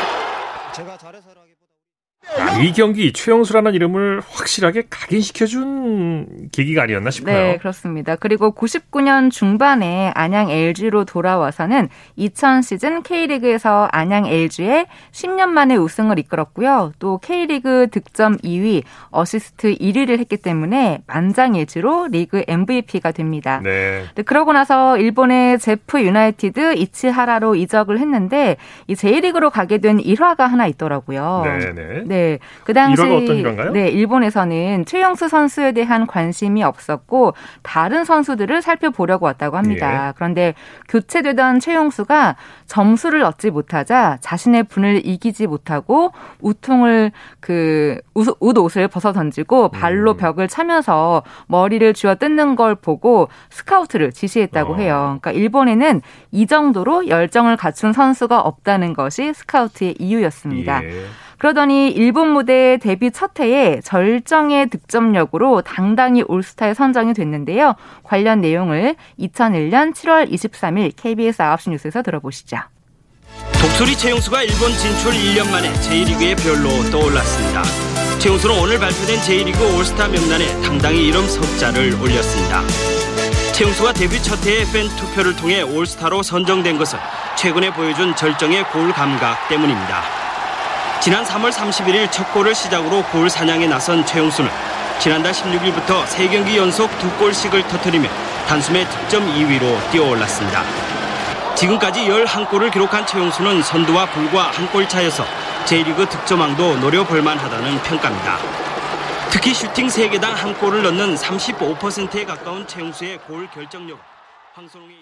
아, 2.39 2.59
이 2.61 2.73
경기 2.73 3.13
최영수라는 3.13 3.75
이름을 3.75 4.23
확실하게 4.27 4.85
각인시켜준 4.89 6.49
계기가 6.53 6.83
아니었나 6.83 7.11
싶어요. 7.11 7.35
네, 7.35 7.59
그렇습니다. 7.59 8.17
그리고 8.17 8.55
99년 8.55 9.31
중반에 9.31 10.13
안양 10.15 10.51
LG로 10.51 11.05
돌아와서는 11.05 11.89
2000 12.17 12.63
시즌 12.63 13.03
K리그에서 13.03 13.89
안양 13.93 14.27
LG의 14.27 14.87
10년 15.13 15.49
만에 15.49 15.77
우승을 15.77 16.19
이끌었고요. 16.19 16.93
또 16.99 17.19
K리그 17.19 17.89
득점 17.91 18.39
2위, 18.39 18.83
어시스트 19.11 19.75
1위를 19.75 20.19
했기 20.19 20.37
때문에 20.37 21.03
만장일치로 21.07 22.09
리그 22.09 22.45
MVP가 22.47 23.13
됩니다. 23.13 23.61
네. 23.63 24.05
네 24.15 24.23
그러고 24.23 24.53
나서 24.53 24.97
일본의 24.97 25.59
제프 25.59 26.03
유나이티드 26.03 26.75
이치하라로 26.75 27.57
이적을 27.57 27.99
했는데 27.99 28.57
이 28.87 28.97
J리그로 28.97 29.51
가게 29.51 29.79
된 29.79 30.01
일화가 30.01 30.47
하나 30.47 30.67
있더라고요. 30.67 31.43
네, 31.45 31.73
네. 31.73 32.03
네. 32.07 32.22
네. 32.23 32.39
그 32.65 32.73
당시? 32.73 33.03
네, 33.73 33.89
일본에서는 33.89 34.85
최영수 34.85 35.29
선수에 35.29 35.73
대한 35.73 36.07
관심이 36.07 36.63
없었고 36.63 37.35
다른 37.63 38.05
선수들을 38.05 38.63
살펴보려고 38.63 39.27
왔다고 39.27 39.57
합니다. 39.57 40.09
예. 40.09 40.13
그런데 40.17 40.55
교체되던 40.89 41.61
최영수가 41.61 42.37
점수를 42.67 43.23
얻지 43.23 43.51
못하자 43.51 44.19
자신의 44.21 44.65
분을 44.65 45.07
이기지 45.07 45.47
못하고 45.47 46.13
우통을 46.41 47.13
그 47.41 48.01
웃 48.15 48.59
옷을 48.59 48.89
벗어 48.89 49.13
던지고 49.13 49.71
발로 49.71 50.13
음. 50.13 50.17
벽을 50.17 50.49
차면서 50.49 51.23
머리를 51.47 51.95
쥐어 51.95 52.17
뜯는 52.17 52.57
걸 52.57 52.75
보고 52.75 53.29
스카우트를 53.51 54.13
지시했다고 54.13 54.75
어. 54.75 54.77
해요. 54.77 55.19
그러니까 55.21 55.33
일본에는 55.33 56.03
이 56.31 56.47
정도로 56.47 57.09
열정을 57.09 57.57
갖춘 57.57 57.93
선수가 57.93 58.41
없다는 58.41 58.95
것이 58.95 59.33
스카우트의 59.33 59.97
이유였습니다. 59.99 60.85
예. 60.85 61.05
그러더니 61.43 61.91
일본 61.91 62.29
무대 62.29 62.79
데뷔 62.81 63.11
첫 63.11 63.41
해에 63.41 63.81
절정의 63.83 64.71
득점력으로 64.71 65.63
당당히 65.63 66.23
올스타에 66.23 66.73
선정이 66.73 67.15
됐는데요. 67.15 67.75
관련 68.05 68.41
내용을 68.41 68.95
2001년 69.19 69.93
7월 69.93 70.31
23일 70.31 70.93
KBS 70.95 71.39
9시 71.39 71.71
뉴스에서 71.71 72.03
들어보시죠. 72.03 72.59
독수리 73.61 73.97
최용수가 73.97 74.41
일본 74.45 74.71
진출 74.71 75.11
1년 75.15 75.51
만에 75.51 75.73
제1리그의 75.73 76.41
별로 76.41 76.69
떠올랐습니다. 76.93 77.65
최용수는 78.21 78.63
오늘 78.63 78.79
발표된 78.79 79.19
제1리그 79.19 79.77
올스타 79.77 80.07
명단에 80.07 80.47
당당히 80.63 81.09
이름 81.09 81.27
석자를 81.27 82.01
올렸습니다. 82.01 82.63
최용수가 83.53 83.95
데뷔 83.95 84.23
첫 84.23 84.47
해의 84.47 84.65
팬 84.73 84.87
투표를 84.97 85.35
통해 85.35 85.63
올스타로 85.63 86.23
선정된 86.23 86.79
것은 86.79 87.01
최근에 87.37 87.75
보여준 87.75 88.15
절정의 88.15 88.63
골 88.71 88.93
감각 88.93 89.49
때문입니다. 89.49 90.22
지난 91.03 91.25
3월 91.25 91.51
31일 91.51 92.13
첫 92.13 92.33
골을 92.33 92.55
시작으로 92.55 93.03
골 93.11 93.29
사냥에 93.29 93.67
나선 93.67 94.07
최용수는 94.07 94.49
지난달 95.01 95.33
16일부터 95.33 96.05
3경기 96.05 96.55
연속 96.55 96.89
2골씩을 96.99 97.67
터뜨리며 97.67 98.09
단숨에 98.47 98.89
득점 98.89 99.27
2위로 99.27 99.91
뛰어올랐습니다. 99.91 100.63
지금까지 101.57 102.05
11골을 102.07 102.73
기록한 102.73 103.05
최용수는 103.05 103.65
선두와 103.65 104.07
불과 104.07 104.53
한 104.53 104.69
골 104.69 104.89
차여서 104.89 105.25
J리그 105.65 106.09
득점왕도 106.09 106.77
노려볼 106.77 107.21
만 107.21 107.37
하다는 107.37 107.83
평가입니다. 107.83 108.39
특히 109.31 109.53
슈팅 109.53 109.89
3개당 109.89 110.23
한 110.35 110.55
골을 110.55 110.85
넣는 110.85 111.17
35%에 111.17 112.25
가까운 112.25 112.65
최용수의 112.65 113.19
골 113.27 113.51
결정력 113.51 113.99
이어 114.57 115.02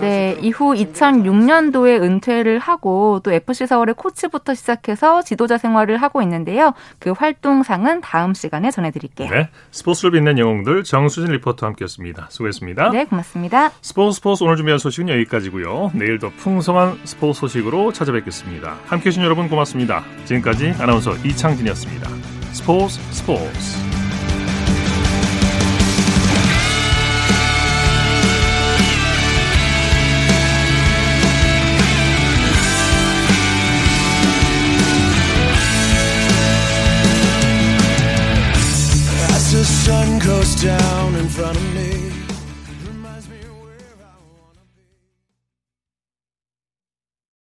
네, 0.00 0.36
이후 0.40 0.74
2006년도에 0.74 2.02
은퇴를 2.02 2.58
하고 2.58 3.20
또 3.22 3.32
FC 3.32 3.66
서울의 3.66 3.94
코치부터 3.94 4.54
시작해서 4.54 5.22
지도자 5.22 5.58
생활을 5.58 5.98
하고 6.02 6.22
있는데요. 6.22 6.74
그 6.98 7.12
활동상은 7.12 8.00
다음 8.00 8.34
시간에 8.34 8.70
전해드릴게요. 8.72 9.30
네, 9.30 9.48
스포츠를 9.70 10.10
빛낸 10.12 10.38
영웅들 10.38 10.82
정수진 10.82 11.32
리포터와 11.32 11.70
함께했습니다. 11.70 12.26
수고했습니다. 12.30 12.90
네, 12.90 13.04
고맙습니다. 13.04 13.70
스포츠 13.80 14.16
스포츠 14.16 14.42
오늘 14.42 14.56
준비한 14.56 14.78
소식은 14.78 15.08
여기까지고요. 15.08 15.92
내일 15.94 16.18
더 16.18 16.30
풍성한 16.30 17.00
스포츠 17.04 17.40
소식으로 17.40 17.92
찾아뵙겠습니다. 17.92 18.76
함께해 18.86 19.10
주신 19.10 19.22
여러분 19.22 19.48
고맙습니다. 19.48 20.02
지금까지 20.24 20.74
아나운서 20.80 21.12
이창진이었습니다. 21.24 22.08
스포츠 22.52 23.00
스포츠 23.12 24.03